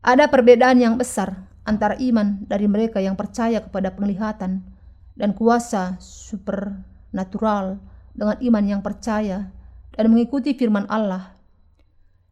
Ada 0.03 0.27
perbedaan 0.27 0.83
yang 0.83 0.99
besar 0.99 1.47
antara 1.63 1.95
iman 1.95 2.43
dari 2.43 2.67
mereka 2.67 2.99
yang 2.99 3.15
percaya 3.15 3.63
kepada 3.63 3.95
penglihatan 3.95 4.67
dan 5.15 5.31
kuasa 5.31 5.95
super 6.03 6.83
natural 7.15 7.79
dengan 8.11 8.35
iman 8.35 8.65
yang 8.67 8.81
percaya 8.83 9.47
dan 9.95 10.11
mengikuti 10.11 10.59
firman 10.59 10.83
Allah. 10.91 11.39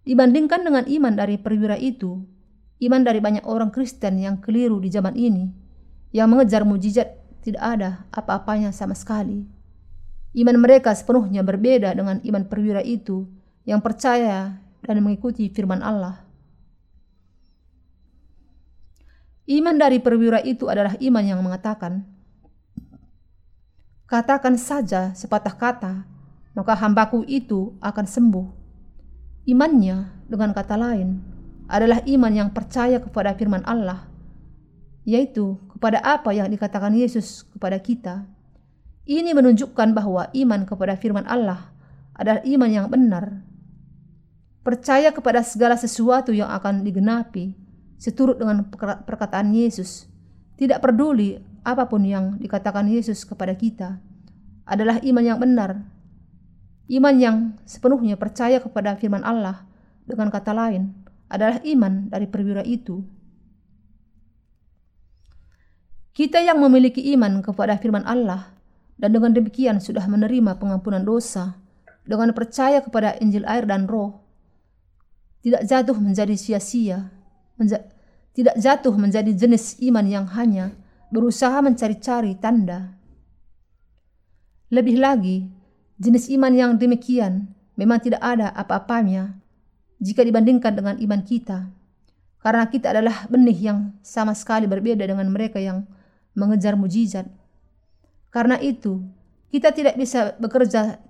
Dibandingkan 0.04 0.68
dengan 0.68 0.84
iman 0.84 1.16
dari 1.16 1.40
perwira 1.40 1.80
itu, 1.80 2.28
iman 2.84 3.02
dari 3.08 3.24
banyak 3.24 3.48
orang 3.48 3.72
Kristen 3.72 4.20
yang 4.20 4.44
keliru 4.44 4.84
di 4.84 4.92
zaman 4.92 5.16
ini, 5.16 5.67
yang 6.12 6.32
mengejar 6.32 6.64
mujizat 6.64 7.18
tidak 7.44 7.64
ada 7.64 7.90
apa-apanya 8.12 8.76
sama 8.76 8.96
sekali. 8.96 9.48
Iman 10.36 10.60
mereka 10.60 10.92
sepenuhnya 10.94 11.42
berbeda 11.42 11.96
dengan 11.96 12.20
iman 12.22 12.44
perwira 12.46 12.84
itu 12.84 13.26
yang 13.64 13.80
percaya 13.80 14.60
dan 14.84 14.96
mengikuti 15.02 15.50
firman 15.50 15.82
Allah. 15.82 16.28
Iman 19.48 19.80
dari 19.80 20.04
perwira 20.04 20.44
itu 20.44 20.68
adalah 20.68 21.00
iman 21.00 21.24
yang 21.24 21.40
mengatakan, 21.40 22.04
Katakan 24.08 24.56
saja 24.56 25.12
sepatah 25.12 25.56
kata, 25.56 25.94
maka 26.56 26.74
hambaku 26.80 27.28
itu 27.28 27.76
akan 27.84 28.08
sembuh. 28.08 28.48
Imannya, 29.48 30.28
dengan 30.32 30.56
kata 30.56 30.80
lain, 30.80 31.20
adalah 31.68 32.00
iman 32.08 32.32
yang 32.32 32.50
percaya 32.56 33.04
kepada 33.04 33.36
firman 33.36 33.68
Allah, 33.68 34.07
yaitu 35.08 35.56
kepada 35.72 36.04
apa 36.04 36.36
yang 36.36 36.52
dikatakan 36.52 36.92
Yesus 36.92 37.48
kepada 37.56 37.80
kita. 37.80 38.28
Ini 39.08 39.32
menunjukkan 39.32 39.96
bahwa 39.96 40.28
iman 40.36 40.68
kepada 40.68 41.00
firman 41.00 41.24
Allah 41.24 41.72
adalah 42.12 42.44
iman 42.44 42.68
yang 42.68 42.92
benar. 42.92 43.40
Percaya 44.68 45.16
kepada 45.16 45.40
segala 45.48 45.80
sesuatu 45.80 46.36
yang 46.36 46.52
akan 46.52 46.84
digenapi, 46.84 47.56
seturut 47.96 48.36
dengan 48.36 48.68
perkataan 49.08 49.56
Yesus, 49.56 50.12
tidak 50.60 50.84
peduli 50.84 51.40
apa 51.64 51.88
pun 51.88 52.04
yang 52.04 52.36
dikatakan 52.36 52.92
Yesus 52.92 53.24
kepada 53.24 53.56
kita 53.56 54.04
adalah 54.68 55.00
iman 55.00 55.24
yang 55.24 55.40
benar. 55.40 55.88
Iman 56.92 57.16
yang 57.16 57.38
sepenuhnya 57.64 58.20
percaya 58.20 58.60
kepada 58.60 59.00
firman 59.00 59.24
Allah 59.24 59.64
dengan 60.04 60.28
kata 60.28 60.52
lain 60.52 60.92
adalah 61.32 61.64
iman 61.64 62.12
dari 62.12 62.28
perwira 62.28 62.64
itu. 62.68 63.08
Kita 66.18 66.42
yang 66.42 66.58
memiliki 66.58 67.14
iman 67.14 67.46
kepada 67.46 67.78
firman 67.78 68.02
Allah 68.10 68.50
dan 68.98 69.14
dengan 69.14 69.38
demikian 69.38 69.78
sudah 69.78 70.10
menerima 70.10 70.58
pengampunan 70.58 71.06
dosa 71.06 71.62
dengan 72.10 72.34
percaya 72.34 72.82
kepada 72.82 73.14
Injil 73.22 73.46
air 73.46 73.70
dan 73.70 73.86
roh 73.86 74.26
tidak 75.48 75.64
jatuh 75.64 75.96
menjadi 75.96 76.36
sia-sia, 76.36 77.08
menja 77.56 77.80
tidak 78.36 78.60
jatuh 78.60 78.92
menjadi 79.00 79.32
jenis 79.32 79.80
iman 79.80 80.04
yang 80.04 80.26
hanya 80.36 80.76
berusaha 81.08 81.56
mencari-cari 81.64 82.36
tanda. 82.36 83.00
Lebih 84.68 85.00
lagi, 85.00 85.48
jenis 85.96 86.28
iman 86.36 86.52
yang 86.52 86.72
demikian 86.76 87.48
memang 87.80 88.04
tidak 88.04 88.20
ada 88.20 88.52
apa-apanya 88.52 89.40
jika 90.04 90.28
dibandingkan 90.28 90.76
dengan 90.76 90.96
iman 91.00 91.22
kita. 91.24 91.72
Karena 92.44 92.68
kita 92.68 92.92
adalah 92.92 93.26
benih 93.32 93.72
yang 93.72 93.80
sama 94.04 94.36
sekali 94.36 94.68
berbeda 94.68 95.08
dengan 95.08 95.32
mereka 95.32 95.64
yang 95.64 95.88
mengejar 96.38 96.78
mujizat. 96.78 97.26
Karena 98.30 98.62
itu, 98.62 99.02
kita 99.50 99.74
tidak 99.74 99.98
bisa 99.98 100.38
bekerja 100.38 101.02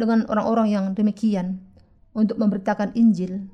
dengan 0.00 0.24
orang-orang 0.32 0.72
yang 0.72 0.84
demikian 0.96 1.60
untuk 2.16 2.40
memberitakan 2.40 2.96
Injil. 2.96 3.44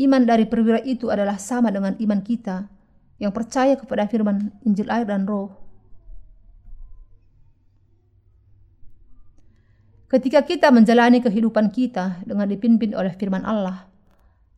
Iman 0.00 0.24
dari 0.24 0.48
perwira 0.48 0.80
itu 0.80 1.12
adalah 1.12 1.36
sama 1.36 1.68
dengan 1.68 1.92
iman 2.00 2.24
kita 2.24 2.64
yang 3.20 3.36
percaya 3.36 3.76
kepada 3.76 4.08
firman 4.08 4.48
Injil 4.64 4.88
air 4.88 5.04
dan 5.04 5.28
roh. 5.28 5.52
Ketika 10.10 10.42
kita 10.42 10.74
menjalani 10.74 11.22
kehidupan 11.22 11.70
kita 11.70 12.18
dengan 12.26 12.50
dipimpin 12.50 12.96
oleh 12.98 13.14
firman 13.14 13.46
Allah, 13.46 13.86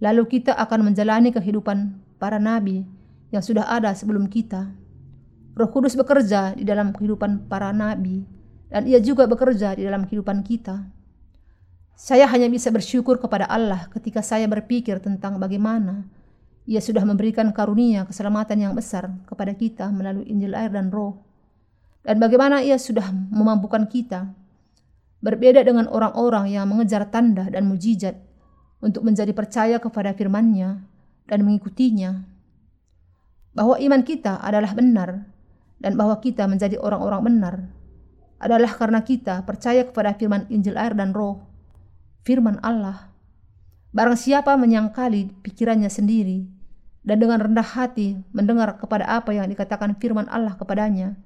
lalu 0.01 0.38
kita 0.38 0.57
akan 0.57 0.88
menjalani 0.88 1.29
kehidupan 1.29 1.92
para 2.16 2.40
nabi 2.40 2.88
yang 3.35 3.45
sudah 3.45 3.68
ada 3.68 3.92
sebelum 3.92 4.33
kita. 4.33 4.73
Roh 5.53 5.69
Kudus 5.69 5.93
bekerja 5.93 6.57
di 6.57 6.65
dalam 6.65 6.97
kehidupan 6.97 7.45
para 7.45 7.77
nabi, 7.77 8.25
dan 8.73 8.88
ia 8.88 8.97
juga 9.05 9.29
bekerja 9.29 9.77
di 9.77 9.85
dalam 9.85 10.09
kehidupan 10.09 10.41
kita. 10.41 10.88
Saya 11.93 12.25
hanya 12.25 12.49
bisa 12.49 12.73
bersyukur 12.73 13.21
kepada 13.21 13.45
Allah 13.45 13.85
ketika 13.93 14.25
saya 14.25 14.49
berpikir 14.49 14.97
tentang 15.05 15.37
bagaimana 15.37 16.09
ia 16.65 16.81
sudah 16.81 17.05
memberikan 17.05 17.53
karunia 17.53 18.09
keselamatan 18.09 18.65
yang 18.65 18.73
besar 18.73 19.12
kepada 19.29 19.53
kita 19.53 19.93
melalui 19.93 20.25
Injil 20.25 20.57
air 20.57 20.73
dan 20.73 20.88
roh. 20.88 21.21
Dan 22.01 22.19
bagaimana 22.19 22.65
ia 22.65 22.81
sudah 22.81 23.12
memampukan 23.12 23.85
kita 23.87 24.33
berbeda 25.23 25.62
dengan 25.62 25.87
orang-orang 25.87 26.51
yang 26.51 26.67
mengejar 26.67 27.07
tanda 27.12 27.47
dan 27.47 27.69
mujizat 27.69 28.19
untuk 28.83 29.07
menjadi 29.07 29.31
percaya 29.31 29.77
kepada 29.79 30.17
firman-Nya 30.17 30.83
dan 31.29 31.47
mengikutinya. 31.47 32.27
Bahwa 33.53 33.79
iman 33.79 34.03
kita 34.03 34.43
adalah 34.43 34.75
benar 34.75 35.31
dan 35.83 35.99
bahwa 35.99 36.23
kita 36.23 36.47
menjadi 36.47 36.79
orang-orang 36.79 37.23
benar 37.27 37.55
adalah 38.38 38.71
karena 38.75 39.03
kita 39.03 39.42
percaya 39.42 39.83
kepada 39.83 40.14
firman 40.14 40.47
Injil 40.51 40.79
air 40.79 40.95
dan 40.95 41.11
roh, 41.11 41.42
firman 42.23 42.62
Allah. 42.62 43.11
Barang 43.92 44.16
siapa 44.16 44.55
menyangkali 44.55 45.42
pikirannya 45.42 45.90
sendiri 45.90 46.47
dan 47.03 47.18
dengan 47.18 47.42
rendah 47.42 47.66
hati 47.66 48.23
mendengar 48.31 48.79
kepada 48.79 49.05
apa 49.11 49.35
yang 49.35 49.51
dikatakan 49.51 49.99
firman 49.99 50.31
Allah 50.31 50.55
kepadanya 50.55 51.18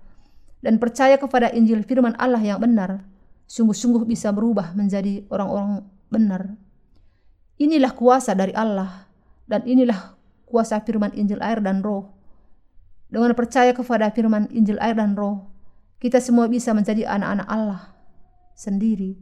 dan 0.64 0.80
percaya 0.80 1.20
kepada 1.20 1.52
Injil 1.52 1.84
firman 1.84 2.16
Allah 2.16 2.40
yang 2.40 2.58
benar, 2.58 3.04
sungguh-sungguh 3.46 4.08
bisa 4.08 4.32
berubah 4.32 4.72
menjadi 4.72 5.22
orang-orang 5.30 5.84
benar. 6.08 6.42
Inilah 7.60 7.92
kuasa 7.94 8.34
dari 8.34 8.50
Allah 8.56 9.08
dan 9.46 9.62
inilah 9.64 10.16
kuasa 10.48 10.80
firman 10.82 11.14
Injil 11.14 11.40
air 11.40 11.62
dan 11.62 11.80
roh. 11.84 12.15
Dengan 13.06 13.30
percaya 13.38 13.70
kepada 13.70 14.10
firman 14.10 14.50
Injil 14.50 14.82
air 14.82 14.98
dan 14.98 15.14
roh, 15.14 15.46
kita 16.02 16.18
semua 16.18 16.50
bisa 16.50 16.74
menjadi 16.74 17.06
anak-anak 17.06 17.48
Allah 17.48 17.82
sendiri, 18.56 19.14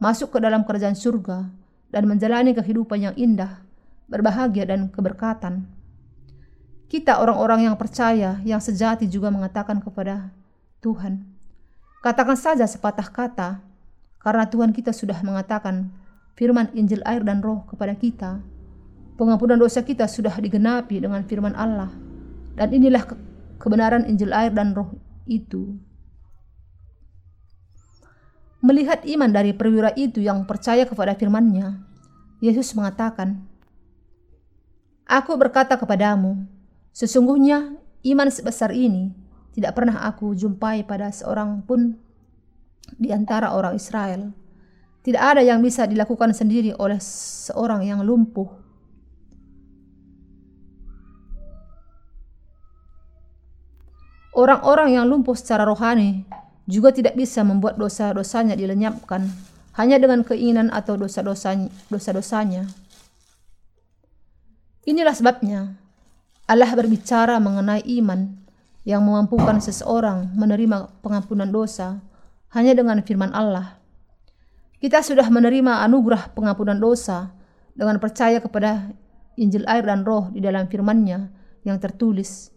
masuk 0.00 0.34
ke 0.34 0.38
dalam 0.40 0.64
kerajaan 0.66 0.96
surga, 0.96 1.52
dan 1.94 2.10
menjalani 2.10 2.56
kehidupan 2.56 3.06
yang 3.06 3.14
indah, 3.14 3.62
berbahagia, 4.10 4.66
dan 4.66 4.90
keberkatan. 4.90 5.68
Kita 6.90 7.22
orang-orang 7.22 7.70
yang 7.70 7.76
percaya, 7.78 8.40
yang 8.42 8.58
sejati 8.58 9.06
juga 9.06 9.30
mengatakan 9.30 9.78
kepada 9.78 10.34
Tuhan, 10.82 11.22
katakan 12.02 12.36
saja 12.36 12.66
sepatah 12.66 13.08
kata, 13.08 13.48
karena 14.18 14.44
Tuhan 14.48 14.72
kita 14.72 14.90
sudah 14.90 15.20
mengatakan 15.20 15.92
firman 16.34 16.72
Injil 16.74 17.04
air 17.04 17.22
dan 17.22 17.44
roh 17.44 17.62
kepada 17.68 17.94
kita. 17.94 18.40
Pengampunan 19.14 19.60
dosa 19.60 19.84
kita 19.86 20.10
sudah 20.10 20.34
digenapi 20.34 20.98
dengan 20.98 21.22
firman 21.22 21.54
Allah. 21.54 21.92
Dan 22.54 22.70
inilah 22.70 23.02
kebenaran 23.58 24.06
Injil 24.06 24.30
air 24.30 24.54
dan 24.54 24.74
roh 24.74 24.94
itu. 25.26 25.74
Melihat 28.64 29.04
iman 29.04 29.28
dari 29.28 29.52
perwira 29.52 29.92
itu 29.92 30.24
yang 30.24 30.48
percaya 30.48 30.88
kepada 30.88 31.12
firman-Nya, 31.12 31.84
Yesus 32.40 32.72
mengatakan, 32.72 33.44
Aku 35.04 35.36
berkata 35.36 35.76
kepadamu, 35.76 36.48
sesungguhnya 36.96 37.76
iman 38.08 38.28
sebesar 38.32 38.72
ini 38.72 39.12
tidak 39.52 39.76
pernah 39.76 40.08
aku 40.08 40.32
jumpai 40.32 40.80
pada 40.88 41.12
seorang 41.12 41.60
pun 41.60 42.00
di 42.96 43.12
antara 43.12 43.52
orang 43.52 43.76
Israel. 43.76 44.32
Tidak 45.04 45.20
ada 45.20 45.44
yang 45.44 45.60
bisa 45.60 45.84
dilakukan 45.84 46.32
sendiri 46.32 46.72
oleh 46.80 46.96
seorang 47.04 47.84
yang 47.84 48.00
lumpuh. 48.00 48.63
Orang-orang 54.34 54.98
yang 54.98 55.06
lumpuh 55.06 55.38
secara 55.38 55.62
rohani 55.62 56.26
juga 56.66 56.90
tidak 56.90 57.14
bisa 57.14 57.46
membuat 57.46 57.78
dosa-dosanya 57.78 58.58
dilenyapkan 58.58 59.30
hanya 59.78 60.02
dengan 60.02 60.26
keinginan 60.26 60.74
atau 60.74 60.98
dosa-dosanya. 60.98 61.70
Dosa-dosanya. 61.86 62.66
Inilah 64.84 65.14
sebabnya 65.14 65.78
Allah 66.50 66.68
berbicara 66.76 67.38
mengenai 67.40 67.86
iman 68.02 68.36
yang 68.84 69.00
memampukan 69.00 69.62
seseorang 69.64 70.34
menerima 70.36 70.92
pengampunan 71.00 71.48
dosa 71.48 72.04
hanya 72.52 72.76
dengan 72.76 73.00
firman 73.00 73.32
Allah. 73.32 73.80
Kita 74.78 75.00
sudah 75.00 75.24
menerima 75.32 75.80
anugerah 75.88 76.36
pengampunan 76.36 76.76
dosa 76.76 77.32
dengan 77.72 77.96
percaya 77.96 78.38
kepada 78.38 78.92
Injil 79.34 79.66
air 79.66 79.82
dan 79.82 80.06
roh 80.06 80.30
di 80.30 80.38
dalam 80.38 80.68
firman-Nya 80.70 81.32
yang 81.66 81.80
tertulis. 81.80 82.53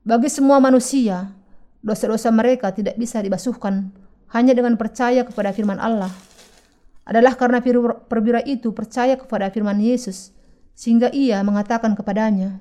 Bagi 0.00 0.32
semua 0.32 0.56
manusia, 0.64 1.28
dosa-dosa 1.84 2.32
mereka 2.32 2.72
tidak 2.72 2.96
bisa 2.96 3.20
dibasuhkan 3.20 3.92
hanya 4.32 4.56
dengan 4.56 4.80
percaya 4.80 5.28
kepada 5.28 5.52
firman 5.52 5.76
Allah. 5.76 6.08
Adalah 7.04 7.36
karena 7.36 7.60
perwira 8.08 8.40
itu 8.48 8.72
percaya 8.72 9.20
kepada 9.20 9.52
firman 9.52 9.76
Yesus, 9.76 10.32
sehingga 10.72 11.12
ia 11.12 11.44
mengatakan 11.44 11.92
kepadanya, 11.92 12.56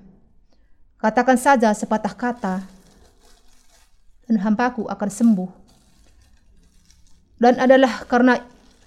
Katakan 1.00 1.40
saja 1.40 1.72
sepatah 1.72 2.12
kata, 2.12 2.56
dan 4.28 4.36
hampaku 4.44 4.84
akan 4.92 5.08
sembuh. 5.10 5.52
Dan 7.40 7.56
adalah 7.56 8.04
karena 8.04 8.36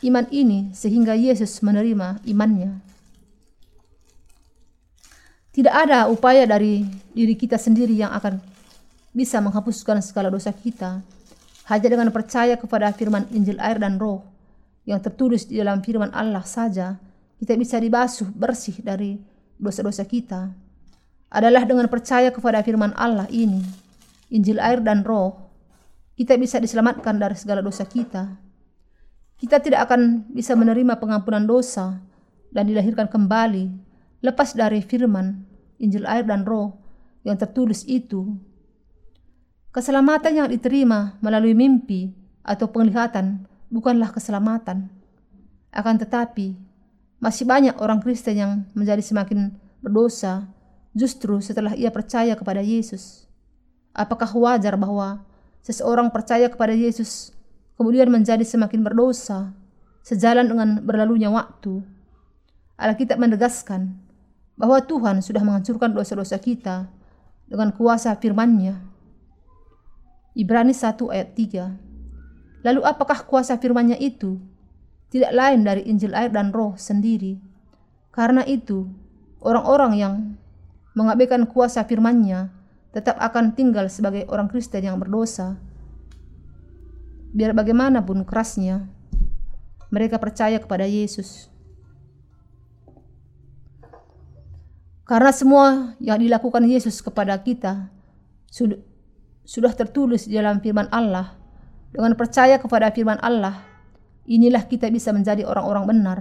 iman 0.04 0.28
ini 0.28 0.76
sehingga 0.76 1.16
Yesus 1.16 1.64
menerima 1.64 2.20
imannya. 2.28 2.91
Tidak 5.52 5.68
ada 5.68 6.08
upaya 6.08 6.48
dari 6.48 6.80
diri 7.12 7.36
kita 7.36 7.60
sendiri 7.60 7.92
yang 7.92 8.08
akan 8.16 8.40
bisa 9.12 9.36
menghapuskan 9.36 10.00
segala 10.00 10.32
dosa 10.32 10.48
kita. 10.48 11.04
Hanya 11.68 11.88
dengan 11.92 12.08
percaya 12.08 12.56
kepada 12.56 12.88
firman 12.96 13.28
Injil 13.36 13.60
air 13.60 13.76
dan 13.76 14.00
roh 14.00 14.24
yang 14.88 14.96
tertulis 15.04 15.44
di 15.44 15.60
dalam 15.60 15.84
firman 15.84 16.08
Allah 16.16 16.42
saja 16.42 16.96
kita 17.36 17.52
bisa 17.60 17.76
dibasuh 17.76 18.32
bersih 18.32 18.80
dari 18.80 19.20
dosa-dosa 19.60 20.08
kita. 20.08 20.56
Adalah 21.28 21.68
dengan 21.68 21.84
percaya 21.92 22.32
kepada 22.32 22.64
firman 22.64 22.96
Allah 22.96 23.28
ini 23.28 23.60
Injil 24.32 24.56
air 24.56 24.80
dan 24.80 25.04
roh 25.04 25.36
kita 26.16 26.40
bisa 26.40 26.56
diselamatkan 26.64 27.20
dari 27.20 27.36
segala 27.36 27.60
dosa 27.60 27.84
kita. 27.84 28.40
Kita 29.36 29.60
tidak 29.60 29.84
akan 29.84 30.32
bisa 30.32 30.56
menerima 30.56 30.96
pengampunan 30.96 31.44
dosa 31.44 32.00
dan 32.48 32.64
dilahirkan 32.64 33.04
kembali 33.04 33.91
lepas 34.22 34.54
dari 34.54 34.80
firman 34.80 35.44
Injil 35.82 36.06
air 36.06 36.22
dan 36.22 36.46
roh 36.46 36.78
yang 37.26 37.34
tertulis 37.34 37.82
itu 37.90 38.38
Keselamatan 39.72 40.36
yang 40.36 40.48
diterima 40.52 41.16
melalui 41.24 41.56
mimpi 41.56 42.12
atau 42.44 42.68
penglihatan 42.68 43.48
bukanlah 43.72 44.12
keselamatan. 44.12 44.92
Akan 45.72 45.96
tetapi, 45.96 46.52
masih 47.16 47.48
banyak 47.48 47.80
orang 47.80 48.04
Kristen 48.04 48.36
yang 48.36 48.52
menjadi 48.76 49.00
semakin 49.00 49.48
berdosa 49.80 50.44
justru 50.92 51.40
setelah 51.40 51.72
ia 51.72 51.88
percaya 51.88 52.36
kepada 52.36 52.60
Yesus. 52.60 53.24
Apakah 53.96 54.28
wajar 54.36 54.76
bahwa 54.76 55.24
seseorang 55.64 56.12
percaya 56.12 56.52
kepada 56.52 56.76
Yesus 56.76 57.32
kemudian 57.80 58.12
menjadi 58.12 58.44
semakin 58.44 58.84
berdosa 58.84 59.56
sejalan 60.04 60.52
dengan 60.52 60.68
berlalunya 60.84 61.32
waktu? 61.32 61.80
Alkitab 62.76 63.16
menegaskan 63.16 64.01
bahwa 64.62 64.78
Tuhan 64.78 65.18
sudah 65.18 65.42
menghancurkan 65.42 65.90
dosa-dosa 65.90 66.38
kita 66.38 66.86
dengan 67.50 67.74
kuasa 67.74 68.14
firman-Nya 68.14 68.92
Ibrani 70.32 70.72
1 70.72 70.96
ayat 71.12 71.36
3. 71.36 72.64
Lalu 72.64 72.80
apakah 72.88 73.28
kuasa 73.28 73.60
firmannya 73.60 74.00
itu? 74.00 74.40
Tidak 75.12 75.28
lain 75.28 75.60
dari 75.60 75.84
Injil 75.84 76.16
air 76.16 76.32
dan 76.32 76.56
roh 76.56 76.72
sendiri. 76.80 77.36
Karena 78.08 78.40
itu, 78.48 78.88
orang-orang 79.44 79.92
yang 79.92 80.14
mengabaikan 80.96 81.44
kuasa 81.44 81.84
firmannya 81.84 82.48
tetap 82.96 83.20
akan 83.20 83.52
tinggal 83.52 83.92
sebagai 83.92 84.24
orang 84.32 84.48
Kristen 84.48 84.88
yang 84.88 84.96
berdosa. 84.96 85.60
Biar 87.32 87.52
bagaimanapun 87.52 88.24
kerasnya, 88.24 88.88
mereka 89.92 90.16
percaya 90.16 90.56
kepada 90.56 90.88
Yesus. 90.88 91.51
Karena 95.12 95.28
semua 95.28 95.92
yang 96.00 96.16
dilakukan 96.16 96.64
Yesus 96.64 97.04
kepada 97.04 97.36
kita 97.36 97.92
sudah 99.44 99.72
tertulis 99.76 100.24
di 100.24 100.40
dalam 100.40 100.56
firman 100.64 100.88
Allah. 100.88 101.36
Dengan 101.92 102.16
percaya 102.16 102.56
kepada 102.56 102.88
firman 102.88 103.20
Allah, 103.20 103.60
inilah 104.24 104.64
kita 104.64 104.88
bisa 104.88 105.12
menjadi 105.12 105.44
orang-orang 105.44 105.84
benar. 105.84 106.18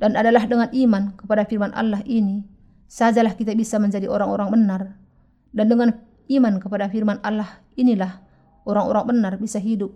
Dan 0.00 0.16
adalah 0.16 0.48
dengan 0.48 0.72
iman 0.72 1.12
kepada 1.12 1.44
firman 1.44 1.76
Allah 1.76 2.00
ini, 2.08 2.40
sajalah 2.88 3.36
kita 3.36 3.52
bisa 3.52 3.76
menjadi 3.76 4.08
orang-orang 4.08 4.48
benar. 4.48 4.96
Dan 5.52 5.68
dengan 5.68 6.00
iman 6.32 6.56
kepada 6.56 6.88
firman 6.88 7.20
Allah 7.20 7.60
inilah 7.76 8.24
orang-orang 8.64 9.12
benar 9.12 9.32
bisa 9.36 9.60
hidup 9.60 9.92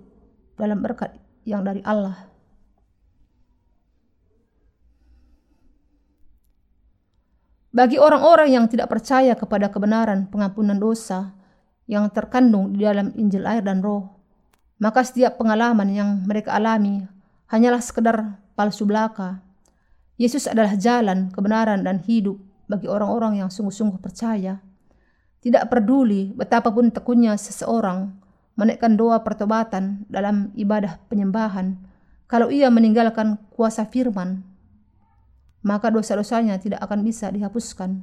dalam 0.61 0.85
berkat 0.85 1.17
yang 1.49 1.65
dari 1.65 1.81
Allah. 1.89 2.30
Bagi 7.71 8.03
orang-orang 8.03 8.51
yang 8.51 8.67
tidak 8.67 8.91
percaya 8.91 9.39
kepada 9.39 9.71
kebenaran 9.71 10.27
pengampunan 10.27 10.75
dosa, 10.75 11.39
yang 11.91 12.07
terkandung 12.11 12.75
di 12.75 12.87
dalam 12.87 13.11
Injil 13.19 13.47
air 13.47 13.67
dan 13.67 13.83
roh. 13.83 14.11
Maka 14.79 15.03
setiap 15.03 15.39
pengalaman 15.39 15.91
yang 15.91 16.23
mereka 16.23 16.55
alami 16.55 17.03
hanyalah 17.51 17.83
sekedar 17.83 18.39
palsu 18.55 18.87
belaka. 18.87 19.43
Yesus 20.15 20.47
adalah 20.47 20.79
jalan, 20.79 21.35
kebenaran, 21.35 21.83
dan 21.83 21.99
hidup 22.03 22.39
bagi 22.71 22.87
orang-orang 22.87 23.43
yang 23.43 23.51
sungguh-sungguh 23.51 23.99
percaya. 23.99 24.63
Tidak 25.43 25.67
peduli 25.67 26.31
betapapun 26.31 26.95
tekunnya 26.95 27.35
seseorang 27.35 28.15
menaikkan 28.55 28.95
doa 28.95 29.23
pertobatan 29.25 30.05
dalam 30.07 30.53
ibadah 30.53 31.01
penyembahan, 31.09 31.81
kalau 32.31 32.53
ia 32.53 32.69
meninggalkan 32.69 33.41
kuasa 33.51 33.89
firman, 33.89 34.45
maka 35.61 35.93
dosa-dosanya 35.93 36.57
tidak 36.57 36.81
akan 36.81 37.05
bisa 37.05 37.29
dihapuskan. 37.29 38.01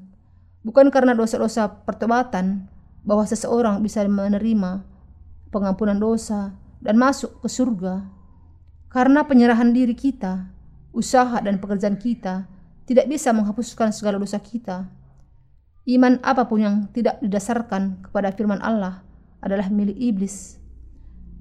Bukan 0.62 0.94
karena 0.94 1.18
dosa-dosa 1.18 1.86
pertobatan 1.86 2.70
bahwa 3.08 3.24
seseorang 3.24 3.80
bisa 3.80 4.04
menerima 4.04 4.84
pengampunan 5.50 5.98
dosa 5.98 6.54
dan 6.84 7.00
masuk 7.00 7.40
ke 7.42 7.48
surga. 7.50 8.04
Karena 8.92 9.24
penyerahan 9.26 9.72
diri 9.72 9.96
kita, 9.96 10.52
usaha 10.92 11.40
dan 11.40 11.60
pekerjaan 11.60 11.96
kita 11.96 12.48
tidak 12.88 13.06
bisa 13.08 13.32
menghapuskan 13.36 13.92
segala 13.92 14.20
dosa 14.20 14.40
kita. 14.40 14.88
Iman 15.88 16.20
apa 16.20 16.48
pun 16.48 16.60
yang 16.60 16.76
tidak 16.92 17.20
didasarkan 17.24 18.04
kepada 18.04 18.36
firman 18.36 18.60
Allah 18.60 19.08
adalah 19.40 19.72
milik 19.72 19.96
iblis. 19.96 20.60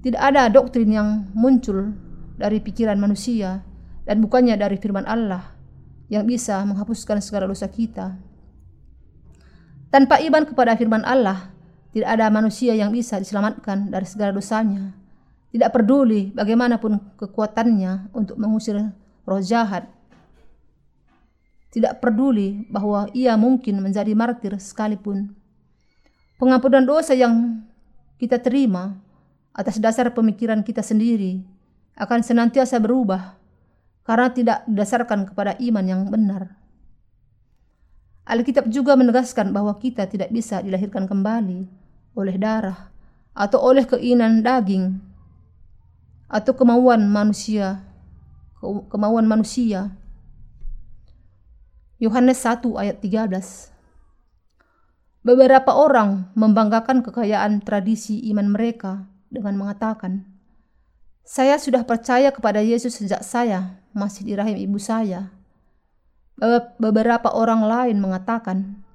Tidak 0.03 0.19
ada 0.19 0.47
doktrin 0.47 0.87
yang 0.87 1.27
muncul 1.35 1.91
dari 2.39 2.63
pikiran 2.63 2.95
manusia 2.95 3.65
dan 4.07 4.23
bukannya 4.23 4.55
dari 4.55 4.79
firman 4.79 5.03
Allah 5.03 5.56
yang 6.07 6.23
bisa 6.23 6.63
menghapuskan 6.63 7.19
segala 7.19 7.47
dosa 7.47 7.67
kita. 7.67 8.15
Tanpa 9.87 10.19
iman 10.19 10.43
kepada 10.43 10.75
firman 10.75 11.03
Allah, 11.07 11.51
tidak 11.95 12.09
ada 12.19 12.27
manusia 12.27 12.75
yang 12.75 12.91
bisa 12.91 13.19
diselamatkan 13.19 13.87
dari 13.87 14.05
segala 14.07 14.35
dosanya. 14.35 14.91
Tidak 15.51 15.71
peduli 15.71 16.35
bagaimanapun 16.35 17.15
kekuatannya 17.15 18.11
untuk 18.11 18.35
mengusir 18.35 18.77
roh 19.23 19.41
jahat. 19.41 19.87
Tidak 21.71 22.03
peduli 22.03 22.67
bahwa 22.67 23.07
ia 23.15 23.35
mungkin 23.39 23.79
menjadi 23.79 24.11
martir 24.11 24.55
sekalipun. 24.59 25.31
Pengampunan 26.37 26.83
dosa 26.83 27.15
yang 27.15 27.63
kita 28.19 28.37
terima 28.43 28.99
atas 29.55 29.81
dasar 29.81 30.13
pemikiran 30.13 30.61
kita 30.61 30.85
sendiri 30.85 31.41
akan 31.97 32.21
senantiasa 32.21 32.77
berubah 32.77 33.33
karena 34.07 34.31
tidak 34.31 34.63
didasarkan 34.71 35.27
kepada 35.27 35.59
iman 35.59 35.83
yang 35.83 36.01
benar. 36.07 36.55
Alkitab 38.23 38.71
juga 38.71 38.95
menegaskan 38.95 39.51
bahwa 39.51 39.75
kita 39.75 40.07
tidak 40.07 40.31
bisa 40.31 40.63
dilahirkan 40.63 41.07
kembali 41.07 41.67
oleh 42.15 42.35
darah 42.39 42.87
atau 43.35 43.59
oleh 43.59 43.83
keinginan 43.83 44.39
daging 44.39 44.99
atau 46.27 46.55
kemauan 46.55 47.07
manusia 47.07 47.87
kemauan 48.89 49.29
manusia. 49.29 49.93
Yohanes 51.97 52.45
1 52.45 52.61
ayat 52.77 53.01
13 53.01 53.73
Beberapa 55.25 55.73
orang 55.73 56.29
membanggakan 56.37 57.01
kekayaan 57.03 57.59
tradisi 57.65 58.21
iman 58.31 58.53
mereka 58.53 59.09
dengan 59.33 59.57
mengatakan, 59.59 60.23
"Saya 61.25 61.57
sudah 61.57 61.83
percaya 61.83 62.29
kepada 62.31 62.61
Yesus 62.61 63.01
sejak 63.01 63.25
saya 63.25 63.81
masih 63.97 64.23
di 64.23 64.33
rahim 64.37 64.55
ibu 64.55 64.77
saya. 64.77 65.33
Beberapa 66.77 67.33
orang 67.33 67.65
lain 67.65 67.97
mengatakan, 67.97 68.85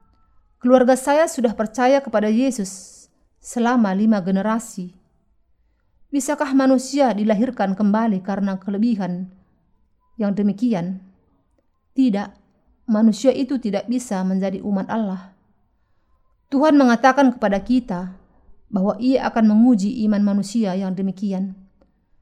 keluarga 0.62 0.95
saya 0.95 1.27
sudah 1.27 1.51
percaya 1.59 1.99
kepada 1.99 2.31
Yesus 2.31 3.05
selama 3.43 3.91
lima 3.91 4.23
generasi. 4.23 4.95
Bisakah 6.15 6.55
manusia 6.55 7.11
dilahirkan 7.11 7.75
kembali 7.75 8.23
karena 8.23 8.55
kelebihan 8.62 9.27
yang 10.23 10.31
demikian? 10.38 11.03
Tidak, 11.99 12.31
manusia 12.87 13.35
itu 13.35 13.59
tidak 13.59 13.91
bisa 13.91 14.23
menjadi 14.23 14.62
umat 14.62 14.87
Allah. 14.87 15.35
Tuhan 16.53 16.77
mengatakan 16.79 17.33
kepada 17.35 17.59
kita 17.59 18.15
bahwa 18.69 18.95
Ia 19.03 19.27
akan 19.33 19.57
menguji 19.57 20.05
iman 20.07 20.21
manusia 20.21 20.77
yang 20.77 20.93
demikian 20.95 21.57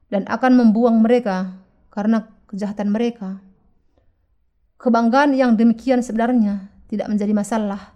dan 0.07 0.23
akan 0.27 0.55
membuang 0.55 1.03
mereka 1.03 1.59
karena 1.91 2.31
kejahatan 2.51 2.91
mereka. 2.91 3.39
Kebanggaan 4.75 5.31
yang 5.31 5.55
demikian 5.55 6.03
sebenarnya 6.03 6.67
tidak 6.91 7.07
menjadi 7.07 7.31
masalah 7.31 7.95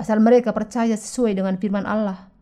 asal 0.00 0.16
mereka 0.16 0.56
percaya 0.56 0.96
sesuai 0.96 1.36
dengan 1.36 1.60
firman 1.60 1.84
Allah. 1.84 2.32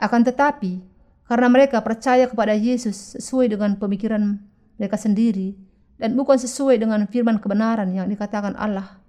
Akan 0.00 0.24
tetapi, 0.24 0.80
karena 1.28 1.52
mereka 1.52 1.84
percaya 1.84 2.24
kepada 2.24 2.56
Yesus 2.56 3.20
sesuai 3.20 3.52
dengan 3.52 3.76
pemikiran 3.76 4.40
mereka 4.80 4.96
sendiri 4.96 5.52
dan 6.00 6.16
bukan 6.16 6.40
sesuai 6.40 6.80
dengan 6.80 7.04
firman 7.04 7.36
kebenaran 7.36 7.92
yang 7.92 8.08
dikatakan 8.08 8.56
Allah, 8.56 9.00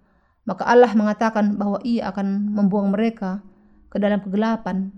maka 0.44 0.68
Allah 0.68 0.92
mengatakan 0.92 1.56
bahwa 1.56 1.80
Ia 1.88 2.12
akan 2.12 2.52
membuang 2.52 2.92
mereka 2.92 3.40
ke 3.88 4.00
dalam 4.00 4.20
kegelapan 4.20 4.92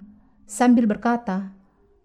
sambil 0.49 0.89
berkata, 0.89 1.53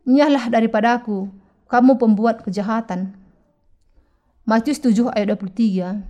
"Nyahlah 0.04 0.52
daripadaku, 0.52 1.32
kamu 1.68 1.96
pembuat 1.96 2.44
kejahatan." 2.44 3.23
Matius 4.44 4.76
7 4.76 5.08
ayat 5.16 5.40
23. 5.40 6.04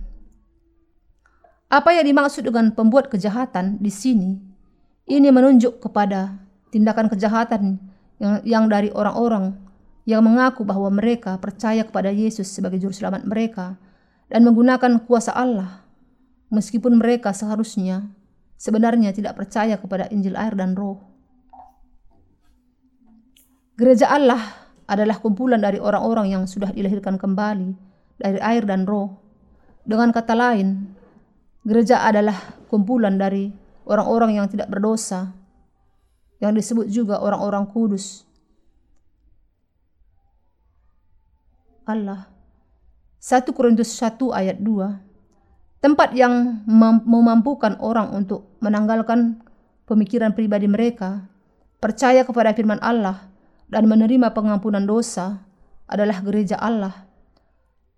Apa 1.71 1.89
yang 1.95 2.03
dimaksud 2.03 2.43
dengan 2.43 2.67
pembuat 2.75 3.07
kejahatan 3.07 3.79
di 3.79 3.87
sini? 3.87 4.35
Ini 5.07 5.31
menunjuk 5.31 5.79
kepada 5.79 6.35
tindakan 6.67 7.07
kejahatan 7.07 7.79
yang, 8.19 8.35
yang 8.43 8.63
dari 8.67 8.91
orang-orang 8.91 9.55
yang 10.03 10.19
mengaku 10.19 10.67
bahwa 10.67 10.91
mereka 10.91 11.39
percaya 11.39 11.87
kepada 11.87 12.11
Yesus 12.11 12.51
sebagai 12.51 12.75
juru 12.75 12.91
selamat 12.91 13.23
mereka 13.23 13.79
dan 14.27 14.43
menggunakan 14.43 15.07
kuasa 15.07 15.31
Allah 15.31 15.87
meskipun 16.51 16.99
mereka 16.99 17.31
seharusnya 17.31 18.11
sebenarnya 18.59 19.15
tidak 19.15 19.39
percaya 19.39 19.79
kepada 19.79 20.11
Injil 20.11 20.35
air 20.35 20.59
dan 20.59 20.75
roh. 20.75 20.99
Gereja 23.79 24.11
Allah 24.11 24.43
adalah 24.91 25.23
kumpulan 25.23 25.63
dari 25.63 25.79
orang-orang 25.79 26.35
yang 26.35 26.43
sudah 26.43 26.75
dilahirkan 26.75 27.15
kembali 27.15 27.94
dari 28.19 28.39
air 28.39 28.63
dan 28.63 28.87
roh. 28.87 29.15
Dengan 29.85 30.09
kata 30.09 30.33
lain, 30.33 30.89
gereja 31.61 32.01
adalah 32.01 32.35
kumpulan 32.67 33.15
dari 33.15 33.53
orang-orang 33.85 34.41
yang 34.41 34.47
tidak 34.49 34.67
berdosa, 34.67 35.31
yang 36.41 36.57
disebut 36.57 36.89
juga 36.89 37.21
orang-orang 37.21 37.69
kudus. 37.69 38.25
Allah. 41.85 42.33
1 43.21 43.45
Korintus 43.53 43.93
1 43.97 44.17
ayat 44.33 44.57
2. 44.61 45.81
Tempat 45.81 46.17
yang 46.17 46.65
memampukan 47.05 47.77
orang 47.77 48.09
untuk 48.13 48.57
menanggalkan 48.57 49.41
pemikiran 49.85 50.33
pribadi 50.33 50.65
mereka, 50.65 51.29
percaya 51.77 52.25
kepada 52.25 52.57
firman 52.57 52.81
Allah, 52.81 53.29
dan 53.69 53.85
menerima 53.85 54.33
pengampunan 54.33 54.81
dosa 54.85 55.45
adalah 55.85 56.21
gereja 56.25 56.57
Allah. 56.57 57.04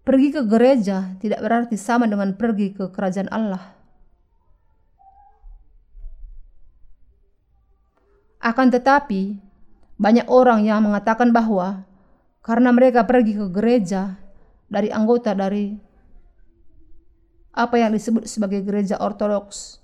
Pergi 0.07 0.31
ke 0.31 0.39
gereja 0.47 1.19
tidak 1.19 1.43
berarti 1.43 1.75
sama 1.75 2.07
dengan 2.07 2.31
pergi 2.31 2.71
ke 2.71 2.87
kerajaan 2.87 3.27
Allah. 3.27 3.75
Akan 8.39 8.71
tetapi, 8.71 9.35
banyak 9.99 10.31
orang 10.31 10.63
yang 10.63 10.79
mengatakan 10.87 11.35
bahwa 11.35 11.83
karena 12.39 12.71
mereka 12.71 13.03
pergi 13.03 13.35
ke 13.35 13.51
gereja 13.51 14.15
dari 14.71 14.87
anggota 14.95 15.35
dari 15.35 15.75
apa 17.51 17.75
yang 17.75 17.91
disebut 17.91 18.31
sebagai 18.31 18.63
gereja 18.63 18.95
ortodoks, 19.03 19.83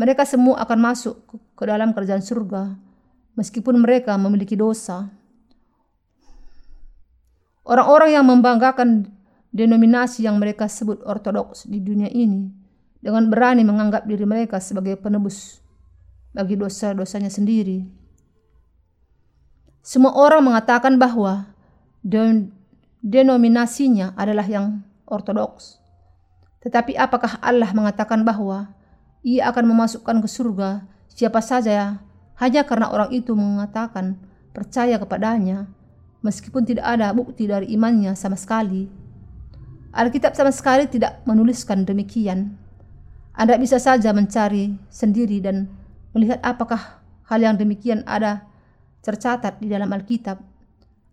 mereka 0.00 0.24
semua 0.24 0.64
akan 0.64 0.80
masuk 0.80 1.20
ke 1.28 1.68
dalam 1.68 1.92
kerajaan 1.92 2.24
surga 2.24 2.72
meskipun 3.36 3.84
mereka 3.84 4.16
memiliki 4.16 4.56
dosa. 4.56 5.12
Orang-orang 7.68 8.16
yang 8.16 8.24
membanggakan 8.24 9.17
denominasi 9.52 10.28
yang 10.28 10.36
mereka 10.36 10.68
sebut 10.68 11.00
ortodoks 11.04 11.64
di 11.68 11.80
dunia 11.80 12.08
ini 12.12 12.52
dengan 13.00 13.30
berani 13.30 13.62
menganggap 13.64 14.04
diri 14.04 14.26
mereka 14.26 14.58
sebagai 14.60 14.98
penebus 14.98 15.62
bagi 16.34 16.58
dosa-dosanya 16.58 17.32
sendiri. 17.32 17.86
Semua 19.80 20.12
orang 20.12 20.44
mengatakan 20.44 21.00
bahwa 21.00 21.48
denominasinya 23.00 24.12
adalah 24.18 24.44
yang 24.44 24.84
ortodoks. 25.08 25.80
Tetapi 26.60 26.98
apakah 26.98 27.40
Allah 27.40 27.72
mengatakan 27.72 28.26
bahwa 28.26 28.68
ia 29.24 29.48
akan 29.48 29.64
memasukkan 29.72 30.20
ke 30.20 30.28
surga 30.28 30.84
siapa 31.08 31.40
saja 31.40 32.02
hanya 32.38 32.62
karena 32.68 32.92
orang 32.92 33.10
itu 33.10 33.34
mengatakan 33.34 34.20
percaya 34.52 34.98
kepadanya 35.00 35.66
meskipun 36.20 36.66
tidak 36.66 36.86
ada 36.86 37.10
bukti 37.14 37.48
dari 37.48 37.72
imannya 37.72 38.12
sama 38.12 38.36
sekali? 38.36 39.07
Alkitab 39.88 40.36
sama 40.36 40.52
sekali 40.52 40.84
tidak 40.84 41.24
menuliskan 41.24 41.88
demikian. 41.88 42.60
Anda 43.32 43.56
bisa 43.56 43.80
saja 43.80 44.12
mencari 44.12 44.76
sendiri 44.92 45.40
dan 45.40 45.70
melihat 46.12 46.42
apakah 46.44 47.00
hal 47.24 47.40
yang 47.40 47.56
demikian 47.56 48.04
ada 48.04 48.44
tercatat 49.00 49.56
di 49.62 49.72
dalam 49.72 49.88
Alkitab. 49.88 50.36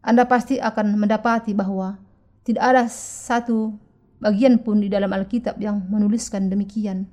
Anda 0.03 0.27
pasti 0.27 0.59
akan 0.59 0.99
mendapati 0.99 1.55
bahwa 1.55 1.95
tidak 2.43 2.63
ada 2.67 2.83
satu 2.91 3.73
bagian 4.19 4.59
pun 4.59 4.83
di 4.83 4.91
dalam 4.91 5.09
Alkitab 5.15 5.55
yang 5.57 5.87
menuliskan 5.87 6.51
demikian. 6.51 7.07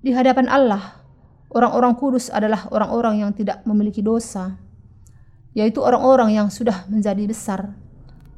Di 0.00 0.12
hadapan 0.12 0.48
Allah, 0.48 1.00
orang-orang 1.52 1.96
kudus 1.96 2.28
adalah 2.28 2.68
orang-orang 2.68 3.24
yang 3.24 3.32
tidak 3.36 3.64
memiliki 3.68 4.00
dosa, 4.00 4.56
yaitu 5.52 5.80
orang-orang 5.80 6.36
yang 6.36 6.48
sudah 6.48 6.88
menjadi 6.88 7.24
besar 7.28 7.76